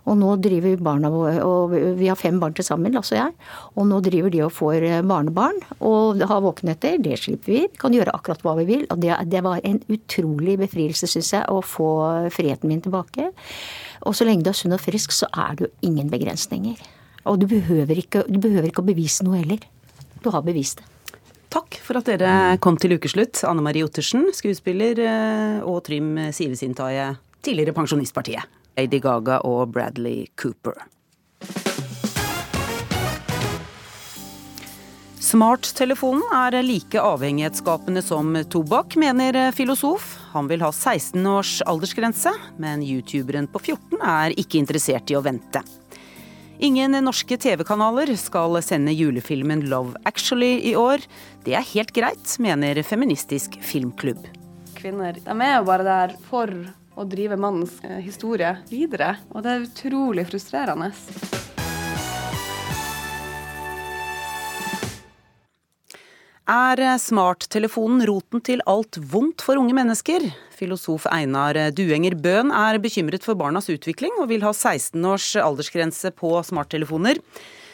[0.09, 3.35] Og nå driver barna våre Og vi har fem barn til sammen, Lasse og jeg.
[3.77, 6.97] Og nå driver de og får eh, barnebarn og har våkenetter.
[7.05, 7.63] Det slipper vi.
[7.79, 8.87] Kan gjøre akkurat hva vi vil.
[8.89, 11.91] Og det, det var en utrolig befrielse, syns jeg, å få
[12.33, 13.31] friheten min tilbake.
[14.09, 16.81] Og så lenge du er sunn og frisk, så er det jo ingen begrensninger.
[17.29, 19.61] Og du behøver ikke, du behøver ikke å bevise noe heller.
[20.21, 20.90] Du har bevist det.
[21.52, 23.41] Takk for at dere kom til ukeslutt.
[23.47, 28.47] Anne Marie Ottersen, skuespiller, eh, og Trym Sivesintaye, tidligere Pensjonistpartiet.
[28.78, 30.80] Lady Gaga og Bradley Cooper.
[35.22, 40.18] Smarttelefonen er like avhengighetsskapende som tobakk, mener filosof.
[40.34, 45.24] Han vil ha 16 års aldersgrense, men youtuberen på 14 er ikke interessert i å
[45.24, 45.64] vente.
[46.62, 51.01] Ingen norske TV-kanaler skal sende julefilmen Love Actually i år.
[51.41, 54.28] Det er helt greit, mener Feministisk filmklubb.
[54.78, 56.53] Kvinner de er jo bare der for
[56.93, 60.91] å drive mannens eh, historie videre, og det er utrolig frustrerende.
[66.45, 70.30] Er smarttelefonen roten til alt vondt for unge mennesker?
[70.62, 76.14] Filosof Einar Duenger Bøhn er bekymret for barnas utvikling, og vil ha 16 års aldersgrense
[76.14, 77.18] på smarttelefoner.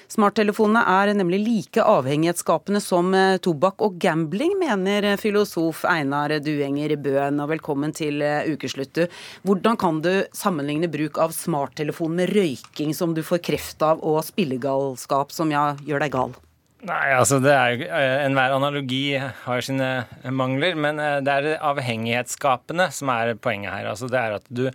[0.07, 3.11] Smarttelefonene er nemlig like avhengighetsskapende som
[3.43, 7.43] tobakk og gambling, mener filosof Einar Duenger Bøhn.
[7.43, 8.23] Og velkommen til
[8.53, 9.03] ukeslutt.
[9.43, 14.23] Hvordan kan du sammenligne bruk av smarttelefon med røyking som du får kreft av, og
[14.31, 16.37] spillegalskap som ja, gjør deg gal?
[16.85, 17.85] Nei, altså det er jo
[18.27, 23.89] Enhver analogi har sine mangler, men det er avhengighetsskapende som er poenget her.
[23.89, 24.67] Altså det er at du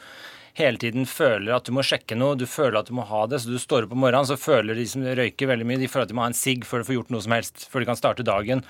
[0.59, 3.41] hele tiden føler at du må sjekke noe, du føler at du må ha det.
[3.43, 6.09] Så du står opp om morgenen, så føler de som røyker veldig mye, de føler
[6.09, 7.91] at de må ha en sigg før de får gjort noe som helst, før de
[7.93, 8.65] kan starte dagen.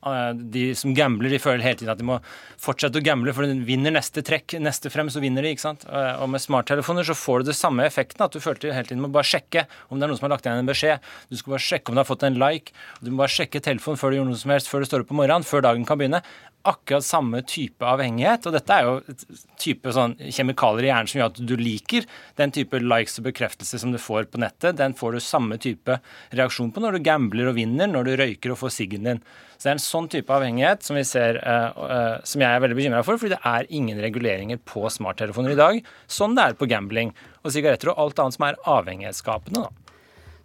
[0.00, 2.18] De som gambler, de føler hele tiden at de må
[2.60, 4.56] fortsette å gamble, for de vinner neste trekk.
[4.62, 5.52] Neste frem, så vinner de.
[5.52, 5.84] ikke sant?
[5.90, 9.12] Og med smarttelefoner så får du det samme effekten, at du føler hele tiden må
[9.12, 11.10] bare sjekke om det er noen som har lagt igjen en beskjed.
[11.28, 12.72] Du skal bare sjekke om du har fått en like.
[13.00, 15.12] Du må bare sjekke telefonen før du gjør noe som helst, før du står opp
[15.12, 16.24] om morgenen, før dagen kan begynne
[16.68, 18.44] akkurat samme type avhengighet.
[18.44, 19.22] Og dette er jo et
[19.60, 22.08] type sånn kjemikalier i hjernen som gjør at du liker
[22.40, 24.76] den type likes og bekreftelse som du får på nettet.
[24.80, 26.00] Den får du samme type
[26.36, 29.22] reaksjon på når du gambler og vinner, når du røyker og får siggen din.
[29.60, 32.62] Så det er en sånn type avhengighet som vi ser, uh, uh, som jeg er
[32.64, 36.56] veldig bekymra for, fordi det er ingen reguleringer på smarttelefoner i dag, sånn det er
[36.56, 37.12] på gambling
[37.44, 39.66] og sigaretter og alt annet som er avhengighetsskapende.
[39.68, 39.89] da.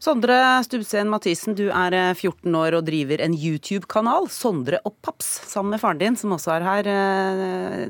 [0.03, 0.35] Sondre
[0.65, 5.81] Stubseen Mathisen, du er 14 år og driver en YouTube-kanal, Sondre og Paps, sammen med
[5.81, 6.89] faren din, som også er her.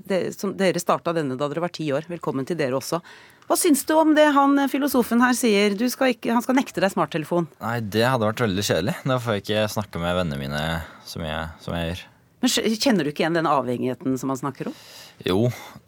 [0.06, 2.08] Dere starta denne da dere var ti år.
[2.12, 3.02] Velkommen til dere også.
[3.50, 5.76] Hva syns du om det han filosofen her sier?
[5.92, 7.50] Skal ikke, han skal nekte deg smarttelefon.
[7.62, 8.96] Nei, det hadde vært veldig kjedelig.
[9.06, 10.64] Da får jeg ikke snakke med vennene mine
[11.06, 12.06] så mye som jeg gjør.
[12.46, 12.54] Men
[12.86, 14.80] Kjenner du ikke igjen den avhengigheten som han snakker om?
[15.26, 15.40] Jo,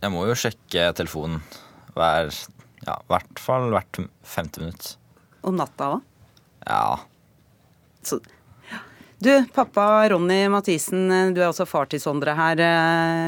[0.01, 1.41] jeg må jo sjekke telefonen
[1.97, 2.33] hver
[2.87, 4.93] Ja, hvert fall hvert femte minutt.
[5.47, 6.01] Om natta òg?
[6.67, 6.99] Ja.
[8.03, 8.19] Så,
[9.23, 12.59] du, pappa Ronny Mathisen, du er også far til Sondre her.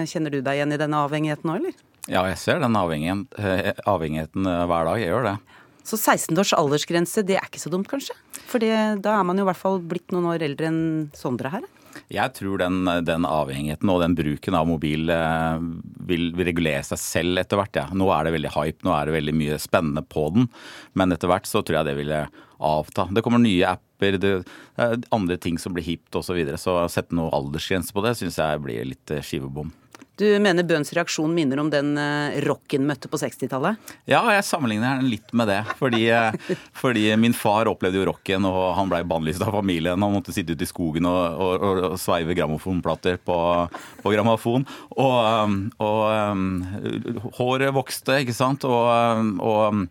[0.10, 1.78] Kjenner du deg igjen i denne avhengigheten nå, eller?
[2.10, 3.26] Ja, jeg ser den avhengigheten,
[3.90, 5.00] avhengigheten hver dag.
[5.02, 5.36] Jeg gjør det.
[5.90, 8.14] Så 16 års aldersgrense, det er ikke så dumt, kanskje?
[8.50, 10.82] For da er man jo i hvert fall blitt noen år eldre enn
[11.18, 11.66] Sondre her.
[12.10, 15.60] Jeg tror den, den, avhengigheten og den bruken av mobil eh,
[16.10, 17.78] vil, regulere seg selv etter hvert.
[17.78, 17.86] Ja.
[17.94, 20.48] Nå er det veldig hype, nå er det veldig mye spennende på den.
[20.98, 22.24] Men etter hvert så tror jeg det ville
[22.60, 23.06] avta.
[23.14, 24.34] Det kommer nye apper, det,
[25.14, 26.32] andre ting som blir hipt osv.
[26.32, 26.58] Så, videre.
[26.62, 29.70] så å sette noe aldersgrense på det syns jeg blir litt skivebom.
[30.20, 31.94] Du mener Bøhns reaksjon minner om den
[32.44, 33.80] rocken møtte på 60-tallet?
[34.10, 35.62] Ja, jeg sammenligner den litt med det.
[35.80, 36.04] Fordi,
[36.76, 39.96] fordi, min far opplevde jo rocken, og han blei bannlyst av familien.
[39.96, 43.40] Han måtte sitte ute i skogen og, og, og sveive grammofonplater på,
[44.04, 44.68] på grammofon.
[45.00, 45.56] Og,
[45.88, 46.44] og,
[47.40, 48.68] håret vokste, ikke sant.
[48.68, 49.86] og, og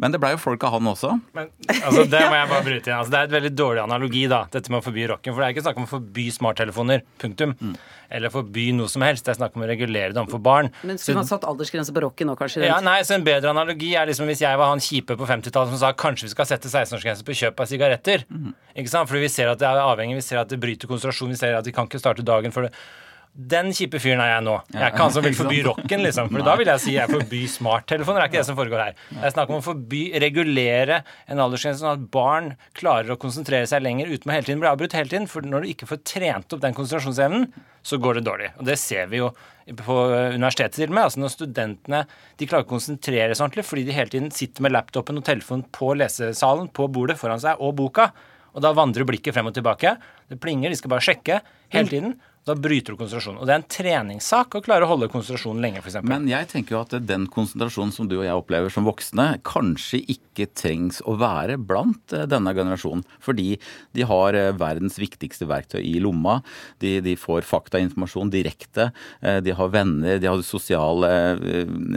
[0.00, 1.10] Men det blei jo folk av han også.
[1.36, 2.96] Men altså, det må jeg bare bryte inn.
[2.96, 5.34] Altså, det er et veldig dårlig analogi, da, dette med å forby rocken.
[5.34, 7.04] For det er ikke snakk om å forby smarttelefoner.
[7.22, 7.52] Punktum.
[7.60, 7.74] Mm.
[8.16, 9.26] Eller forby noe som helst.
[9.26, 10.72] Det er snakk om å regulere det overfor barn.
[10.88, 12.64] Men skulle man satt aldersgrense på rocken nå, kanskje?
[12.66, 15.76] Ja, nei, så En bedre analogi er liksom hvis jeg var han kjipe på 50-tallet
[15.76, 18.26] som sa kanskje vi skal sette 16-årsgrense på kjøp av sigaretter.
[18.32, 18.56] Mm.
[18.72, 19.12] Ikke sant?
[19.12, 21.60] Fordi vi ser at det er avhengig, vi ser at det bryter konsentrasjon, vi ser
[21.60, 22.74] at vi kan ikke starte dagen for det.
[23.32, 24.58] Den kjipe fyren er jeg nå.
[24.74, 26.28] Jeg er ikke han som vil forby rocken, liksom.
[26.34, 28.20] For da vil jeg si jeg forbyr smarttelefoner.
[28.20, 28.98] Det er ikke det som foregår her.
[29.08, 30.98] Det er snakk om å forby, regulere
[31.32, 34.68] en aldersgrense sånn at barn klarer å konsentrere seg lenger uten å hele tiden bli
[34.68, 35.28] avbrutt hele tiden.
[35.32, 37.46] For når du ikke får trent opp den konsentrasjonsevnen,
[37.82, 38.50] så går det dårlig.
[38.60, 39.30] Og det ser vi jo
[39.80, 39.96] på
[40.34, 41.06] universitetet til og med.
[41.06, 42.02] Altså når studentene
[42.36, 45.64] de klarer å konsentrere seg ordentlig fordi de hele tiden sitter med laptopen og telefonen
[45.72, 48.10] på lesesalen, på bordet foran seg, og boka.
[48.52, 49.94] Og da vandrer blikket frem og tilbake.
[50.28, 51.40] Det plinger, de skal bare sjekke
[51.72, 52.14] hele tiden.
[52.42, 53.38] Da bryter du konsentrasjonen.
[53.38, 56.00] Og det er en treningssak å klare å holde konsentrasjonen lenge, f.eks.
[56.10, 60.00] Men jeg tenker jo at den konsentrasjonen som du og jeg opplever som voksne, kanskje
[60.10, 63.04] ikke trengs å være blant eh, denne generasjonen.
[63.22, 63.46] Fordi
[63.94, 66.40] de har eh, verdens viktigste verktøy i lomma.
[66.82, 68.90] De, de får faktainformasjon direkte.
[69.22, 71.12] eh, De har venner, de har sosiale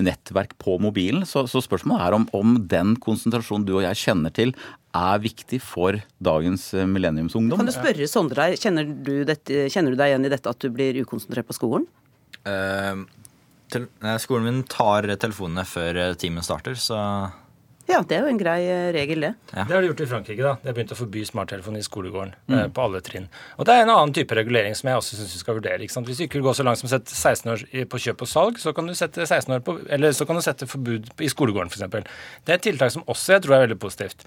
[0.05, 1.25] nettverk på mobilen.
[1.25, 4.53] Så, så spørsmålet er om, om den konsentrasjonen du og jeg kjenner til,
[4.95, 7.59] er viktig for dagens eh, millenniumsungdom.
[7.59, 10.71] Kan du spørre Sondre kjenner du, dette, kjenner du deg igjen i dette at du
[10.73, 11.87] blir ukonsentrert på skolen?
[12.45, 13.05] Uh,
[14.21, 16.99] skolen min tar telefonene før eh, timen starter, så
[17.85, 18.59] Ja, det er jo en grei
[18.95, 19.33] regel, det.
[19.51, 20.41] Det har de gjort i Frankrike.
[20.41, 20.55] da.
[20.61, 22.31] De har begynt å forby smarttelefon i skolegården.
[22.47, 22.55] Mm.
[22.57, 23.27] eh, på alle trinn.
[23.59, 25.81] Og Det er en annen type regulering som jeg også syns vi skal vurdere.
[25.81, 26.09] ikke sant?
[26.09, 28.31] Hvis du ikke vil gå så langt som å sette 16 år på kjøp og
[28.31, 31.29] salg, så kan du sette 16 år på, eller så kan du sette forbud i
[31.29, 32.09] skolegården f.eks.
[32.45, 34.25] Det er et tiltak som også jeg tror er veldig positivt.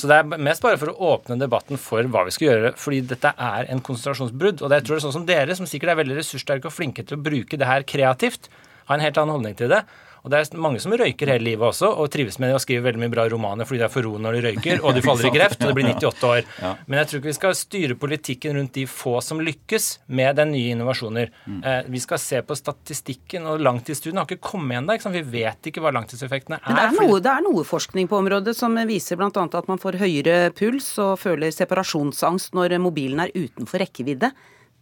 [0.00, 3.02] Så det er mest bare for å åpne debatten for hva vi skal gjøre, fordi
[3.10, 4.62] dette er en konsentrasjonsbrudd.
[4.62, 6.74] Og det jeg tror det er sånn som dere, som sikkert er veldig ressurssterke og
[6.74, 8.48] flinke til å bruke det her kreativt,
[8.88, 9.82] har en helt annen holdning til det.
[10.20, 12.86] Og det er mange som røyker hele livet også, og trives med det og skriver
[12.88, 15.28] veldig mye bra romaner fordi det er for roen når de røyker, og de faller
[15.30, 16.50] i kreft, og de blir 98 år.
[16.86, 19.88] Men jeg tror ikke vi skal styre politikken rundt de få som lykkes
[20.20, 21.32] med den nye innovasjoner.
[21.46, 21.60] Mm.
[21.64, 24.98] Eh, vi skal se på statistikken, og langtidsstudiene har ikke kommet ennå.
[25.10, 26.66] Vi vet ikke hva langtidseffektene er.
[26.68, 29.30] Men det er, noe, det er noe forskning på området som viser bl.a.
[29.30, 34.32] at man får høyere puls og føler separasjonsangst når mobilen er utenfor rekkevidde.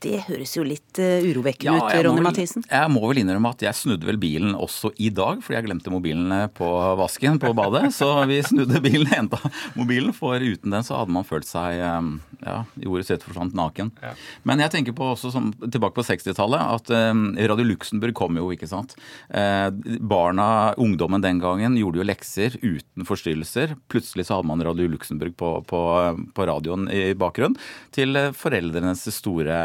[0.02, 2.64] Det høres jo litt urovekkende urovekkende ut, jeg Ronny Mathisen.
[2.68, 5.92] Jeg må vel innrømme at jeg snudde vel bilen også i dag, fordi jeg glemte
[5.92, 6.68] mobilen på
[7.00, 7.88] vasken på badet.
[7.94, 9.40] Så vi snudde bilen, henta
[9.78, 12.10] mobilen, for uten den så hadde man følt seg eh,
[12.44, 13.92] ja, i ordets rette forstand naken.
[14.02, 14.14] Ja.
[14.48, 18.50] Men jeg tenker på også som, tilbake på 60-tallet at eh, Radio Luxemburg kom jo,
[18.54, 18.96] ikke sant.
[19.28, 19.68] Eh,
[19.98, 23.76] barna, ungdommen den gangen, gjorde jo lekser uten forstyrrelser.
[23.90, 25.82] Plutselig så hadde man Radio Luxemburg på, på,
[26.34, 27.58] på radioen i bakgrunnen,
[27.94, 29.58] til eh, foreldrenes store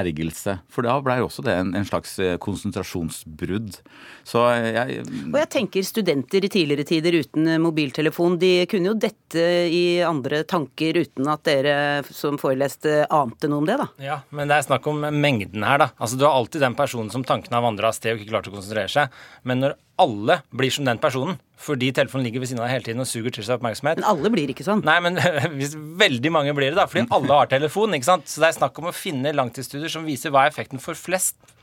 [0.00, 0.58] ergelse.
[0.70, 3.80] For da blei også det en, en slags eh, konsentrasjonsbrudd.
[4.26, 8.96] Så jeg Og jeg tenker studenter i tidligere tider uten eh, mobiltelefon, de kunne jo
[9.00, 11.76] dette i andre tanker uten at dere
[12.10, 13.88] som foreleste ante noe om det, da.
[14.02, 15.90] Ja, men det er snakk om mengden her, da.
[15.98, 18.50] Altså, Du har alltid den personen som tankene har vandra av sted og ikke klart
[18.50, 19.14] å konsentrere seg.
[19.48, 22.86] Men når alle blir som den personen, fordi telefonen ligger ved siden av deg hele
[22.88, 24.82] tiden og suger til seg oppmerksomhet Men alle blir ikke sånn.
[24.86, 25.20] Nei, men
[25.58, 26.88] hvis veldig mange blir det, da.
[26.90, 28.28] Fordi alle har telefon, ikke sant.
[28.30, 31.36] Så det er snakk om å finne langtidsstudier som viser hva er effekten for flest
[31.36, 31.59] st st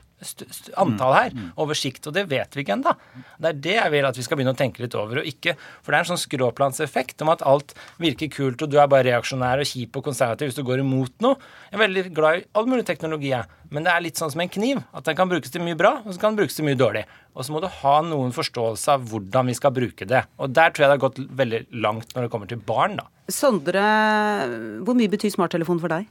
[0.78, 2.94] antall her, over sikt, og det vet vi ikke ennå.
[3.38, 5.54] Det er det jeg vil at vi skal begynne å tenke litt over, og ikke
[5.58, 9.06] For det er en sånn skråplanseffekt om at alt virker kult, og du er bare
[9.10, 11.38] reaksjonær og kjip og konservativ hvis du går imot noe.
[11.70, 13.46] Jeg er veldig glad i all mulig teknologi, jeg.
[13.70, 14.80] Men det er litt sånn som en kniv.
[14.96, 17.04] At den kan brukes til mye bra, og så kan den brukes til mye dårlig.
[17.36, 20.24] Og så må du ha noen forståelse av hvordan vi skal bruke det.
[20.40, 23.06] Og der tror jeg det har gått veldig langt når det kommer til barn, da.
[23.28, 23.84] Sondre,
[24.86, 26.08] hvor mye betyr smarttelefon for deg?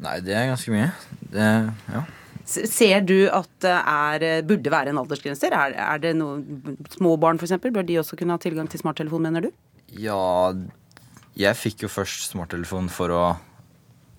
[0.00, 0.88] Nei, det er ganske mye.
[1.34, 1.48] Det,
[1.92, 2.06] ja.
[2.50, 5.50] Ser du at det er, burde være en aldersgrense?
[5.50, 6.40] Er, er det noe,
[6.92, 9.50] små barn f.eks., bør de også kunne ha tilgang til smarttelefon, mener du?
[10.00, 10.50] Ja,
[11.38, 13.22] jeg fikk jo først smarttelefon for å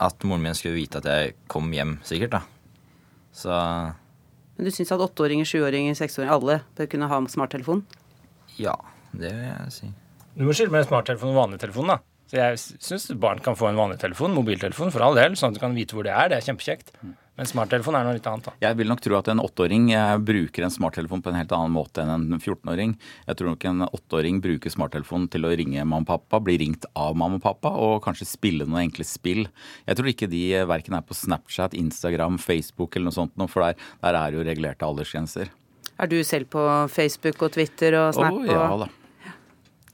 [0.01, 2.41] at moren min skulle vite at jeg kom hjem, sikkert, da.
[3.37, 3.53] Så
[4.57, 7.83] Men du syns at åtteåringer, sjuåringer, seksåringer, alle bør kunne ha smarttelefon?
[8.59, 8.75] ja,
[9.11, 9.91] det vil jeg si.
[10.35, 11.99] Du må skille mellom smarttelefon og vanlig telefon, da.
[12.31, 15.57] Så jeg syns barn kan få en vanlig telefon, mobiltelefon, for all del, sånn at
[15.57, 16.31] du kan vite hvor det er.
[16.31, 16.93] Det er kjempekjekt.
[17.41, 18.51] Men smarttelefon er noe litt annet, da.
[18.61, 21.73] Jeg vil nok tro at en åtteåring eh, bruker en smarttelefon på en helt annen
[21.73, 22.91] måte enn en 14-åring.
[23.25, 26.85] Jeg tror nok en åtteåring bruker smarttelefon til å ringe mamma og pappa, bli ringt
[26.93, 29.47] av mamma og pappa, og kanskje spille noen enkle spill.
[29.89, 33.49] Jeg tror ikke de eh, verken er på Snapchat, Instagram, Facebook eller noe sånt, noe,
[33.49, 35.49] for der, der er jo regulerte aldersgrenser.
[35.97, 38.37] Er du selv på Facebook og Twitter og Snap?
[38.37, 38.93] Oh, ja og da.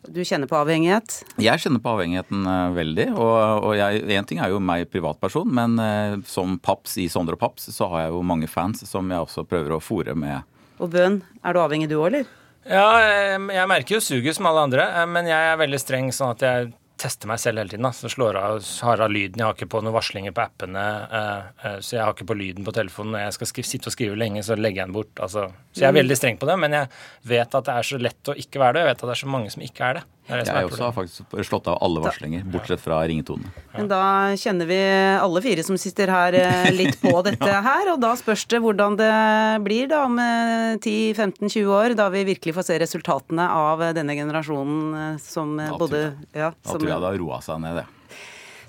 [0.07, 1.17] Du kjenner på avhengighet?
[1.41, 3.07] Jeg kjenner på avhengigheten eh, veldig.
[3.19, 7.67] Og, en ting er jo meg privatperson, men eh, som paps i Sondre og Paps,
[7.75, 10.47] så har jeg jo mange fans som jeg også prøver å fòre med.
[10.79, 12.27] Og bønn, er du avhengig du òg, eller?
[12.67, 16.11] Ja, jeg, jeg merker jo suget som alle andre, eh, men jeg er veldig streng
[16.15, 17.85] sånn at jeg tester meg selv hele tiden.
[17.87, 17.91] Da.
[17.95, 19.37] Så slår av, har av lyden.
[19.37, 20.83] Jeg har ikke på noen varslinger på appene.
[21.11, 23.13] eh, eh, så jeg har ikke på lyden på telefonen.
[23.15, 25.13] Når jeg skal skrive, sitte og skrive lenge, så legger jeg den bort.
[25.19, 25.47] Altså.
[25.73, 26.01] Så jeg er Mm.
[26.01, 26.89] veldig streng på det, men jeg
[27.25, 28.81] vet at det er så lett å ikke være det.
[28.85, 30.03] Jeg vet at det er så mange som ikke er det.
[30.27, 33.51] Det, det Jeg også har faktisk slått av alle varslinger, bortsett fra ringetonene.
[33.77, 34.01] Men da
[34.39, 34.79] kjenner vi
[35.23, 38.97] alle fire som sitter her eh, litt på dette her, og da spørs det hvordan
[38.99, 39.11] det
[39.63, 44.17] blir da om eh, 10-15-20 år, da vi virkelig får se resultatene av eh, denne
[44.19, 46.03] generasjonen eh, som eh, Da både
[46.35, 47.87] ja, Da som, tror jeg det har roa seg ned, det.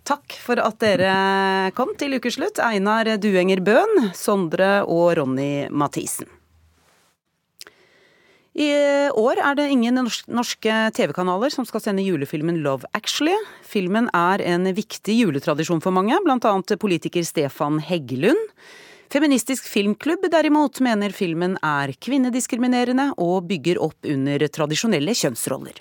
[0.08, 1.12] Takk for at dere
[1.76, 6.30] kom til ukeslutt, Einar Duenger Bøhn, Sondre og Ronny Mathisen.
[8.58, 8.72] I
[9.14, 13.36] år er det ingen norske TV-kanaler som skal sende julefilmen Love Actually.
[13.62, 16.54] Filmen er en viktig juletradisjon for mange, bl.a.
[16.74, 18.50] politiker Stefan Heggelund.
[19.14, 25.78] Feministisk Filmklubb derimot mener filmen er kvinnediskriminerende og bygger opp under tradisjonelle kjønnsroller.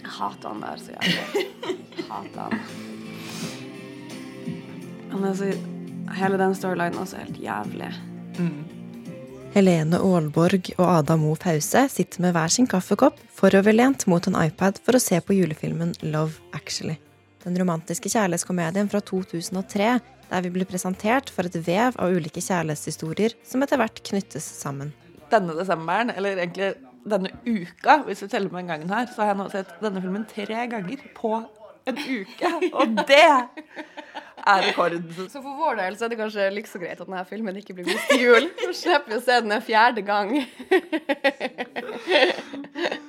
[0.00, 1.48] Jeg hater han der så jævlig.
[2.08, 3.03] Hater han.
[5.14, 5.52] Han altså,
[6.18, 7.88] Hele den storylinen også helt jævlig.
[9.54, 14.80] Helene Aalborg og Ada Mo Fause sitter med hver sin kaffekopp foroverlent mot en iPad
[14.82, 16.98] for å se på julefilmen Love Actually.
[17.46, 19.88] Den romantiske kjærlighetskomedien fra 2003,
[20.32, 24.92] der vi blir presentert for et vev av ulike kjærlighetshistorier som etter hvert knyttes sammen.
[25.30, 26.74] denne desemberen, eller egentlig
[27.10, 30.02] denne uka, hvis vi teller med den gangen her, så har jeg nå sett denne
[30.02, 31.32] filmen tre ganger på
[31.86, 32.52] en uke.
[32.72, 33.26] Og det
[34.46, 34.96] er rekord.
[35.32, 37.76] Så for vår del så er det kanskje like så greit at denne filmen ikke
[37.76, 38.48] blir vist til jul.
[38.62, 40.34] Så slipper vi å se den en fjerde gang.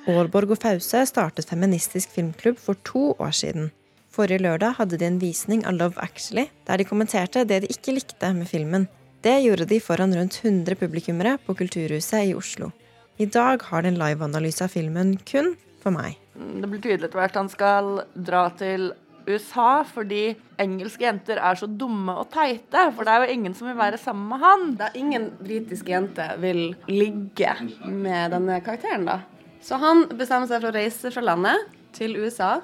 [0.06, 3.72] Aalborg og Fause startet Feministisk Filmklubb for to år siden.
[4.16, 7.98] Forrige lørdag hadde de en visning av Love Actually, der de kommenterte det de ikke
[7.98, 8.86] likte med filmen.
[9.24, 12.70] Det gjorde de foran rundt 100 publikummere på Kulturhuset i Oslo.
[13.18, 16.16] I dag har de en liveanalyse av filmen kun for meg.
[16.36, 18.90] Det blir tydelig etter hvert han skal dra til
[19.26, 22.88] USA fordi engelske jenter er så dumme og teite.
[22.94, 24.66] For det er jo ingen som vil være sammen med han.
[24.88, 27.54] Er ingen britiske jente vil ligge
[27.84, 29.20] med denne karakteren, da.
[29.62, 32.58] Så han bestemmer seg for å reise fra landet til USA.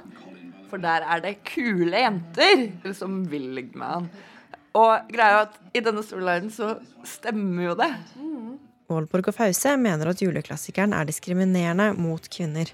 [0.71, 4.13] For der er det kule jenter som vil ligge med han.
[4.79, 7.91] Og greia er at i denne storylinen så stemmer jo det.
[8.93, 12.73] Aalborg og Fause mener at juleklassikeren er diskriminerende mot kvinner.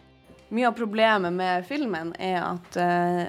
[0.54, 3.24] Mye av problemet med filmen er at eh,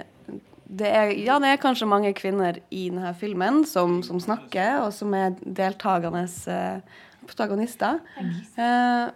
[0.69, 4.93] det er, ja, det er kanskje mange kvinner i denne filmen som, som snakker, og
[4.93, 7.97] som er deltakende eh, protagonister.
[8.21, 9.09] Eh,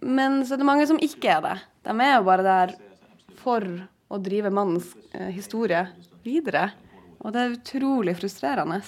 [0.00, 1.56] men så er det mange som ikke er det.
[1.84, 2.74] De er jo bare der
[3.42, 3.66] for
[4.10, 5.84] å drive mannens eh, historie
[6.24, 6.70] videre.
[7.20, 8.80] Og det er utrolig frustrerende.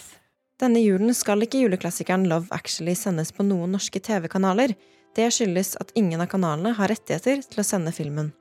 [0.62, 4.72] Denne julen skal ikke juleklassikeren Love Actually sendes på noen norske TV-kanaler.
[5.12, 8.32] Det skyldes at ingen av kanalene har rettigheter til å sende filmen.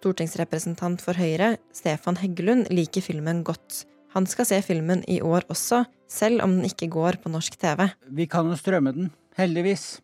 [0.00, 3.82] Stortingsrepresentant for Høyre, Stefan Heggelund, liker filmen godt.
[4.14, 7.84] Han skal se filmen i år også, selv om den ikke går på norsk TV.
[8.08, 10.00] Vi kan jo strømme den, heldigvis.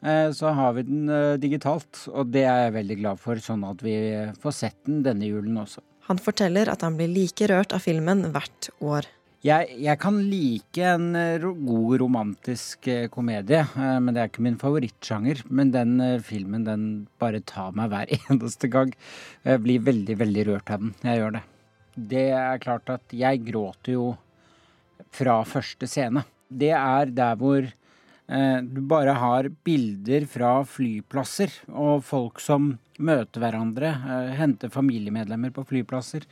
[0.00, 3.66] Eh, Så har vi den eh, digitalt, og det er jeg veldig glad for, sånn
[3.68, 3.98] at vi
[4.40, 5.84] får sett den denne julen også.
[6.08, 9.04] Han forteller at han blir like rørt av filmen hvert år.
[9.44, 14.44] Jeg, jeg kan like en eh, god romantisk eh, komedie, eh, men det er ikke
[14.46, 15.42] min favorittsjanger.
[15.52, 16.86] Men den filmen den
[17.20, 18.94] bare tar meg hver eneste gang.
[19.44, 20.94] Jeg blir veldig, veldig rørt av den.
[21.04, 21.44] Jeg gjør det.
[21.96, 24.08] Det er klart at jeg gråter jo
[25.16, 26.24] fra første scene.
[26.48, 33.42] Det er der hvor eh, du bare har bilder fra flyplasser og folk som møter
[33.42, 36.26] hverandre, eh, henter familiemedlemmer på flyplasser.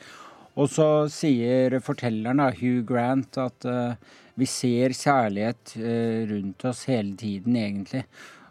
[0.55, 3.97] Og så sier fortelleren, da, Hugh Grant, at uh,
[4.39, 8.05] vi ser kjærlighet uh, rundt oss hele tiden, egentlig.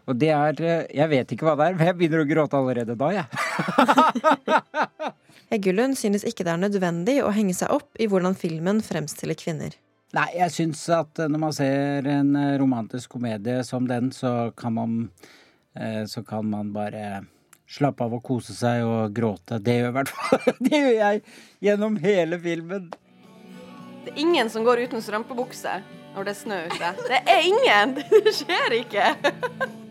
[0.04, 2.60] Og det er uh, Jeg vet ikke hva det er, men jeg begynner å gråte
[2.60, 3.26] allerede da, jeg.
[5.54, 9.76] Heggelund synes ikke det er nødvendig å henge seg opp i hvordan filmen fremstiller kvinner.
[10.14, 14.92] Nei, jeg syns at når man ser en romantisk komedie som den, så kan man
[16.06, 17.24] Så kan man bare
[17.66, 19.58] slappe av og kose seg og gråte.
[19.62, 21.22] Det gjør i hvert fall Det gjør jeg
[21.64, 22.90] gjennom hele filmen.
[24.04, 25.78] Det er ingen som går uten strømpebukse
[26.14, 26.92] når det er snø ute.
[27.08, 27.96] Det er ingen!
[28.26, 29.14] Det skjer ikke.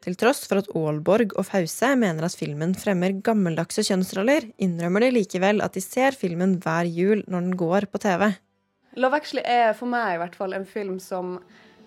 [0.00, 5.10] Til tross for at Aalborg og Fause mener at filmen fremmer gammeldagse kjønnsroller, innrømmer de
[5.18, 8.30] likevel at de ser filmen hver jul når den går på TV.
[8.96, 11.36] Love Actually er for meg i hvert fall en film som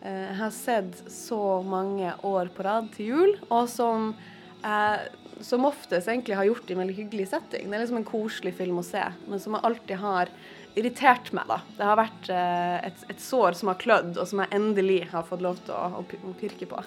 [0.05, 4.13] eh, jeg har sett så mange år på rad til jul, og som
[4.61, 7.69] jeg som oftest egentlig har gjort i en veldig hyggelig setting.
[7.69, 10.31] Det er liksom en koselig film å se, men som jeg alltid har
[10.79, 11.59] irritert meg, da.
[11.77, 15.27] Det har vært eh, et, et sår som har klødd, og som jeg endelig har
[15.27, 16.79] fått lov til å, å, å pirke på.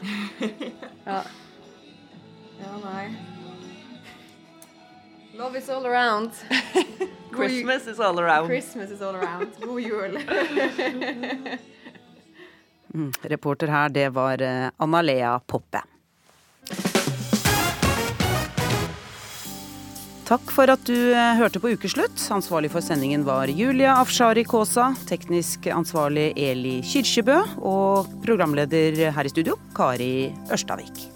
[1.10, 1.20] ja.
[2.62, 3.06] ja, nei.
[5.36, 6.32] Love is all around.
[7.36, 8.48] Christmas is all around.
[8.48, 9.52] Christmas is all around.
[9.60, 10.18] God jul.
[12.96, 15.82] Mm, reporter her, det var eh, Anna Lea Poppe.
[20.26, 22.18] Takk for at du eh, hørte på Ukeslutt.
[22.34, 24.88] Ansvarlig for sendingen var Julia Afshari Kaasa.
[25.06, 27.38] Teknisk ansvarlig Eli Kyrkjebø.
[27.62, 31.15] Og programleder her i studio, Kari Ørstavik.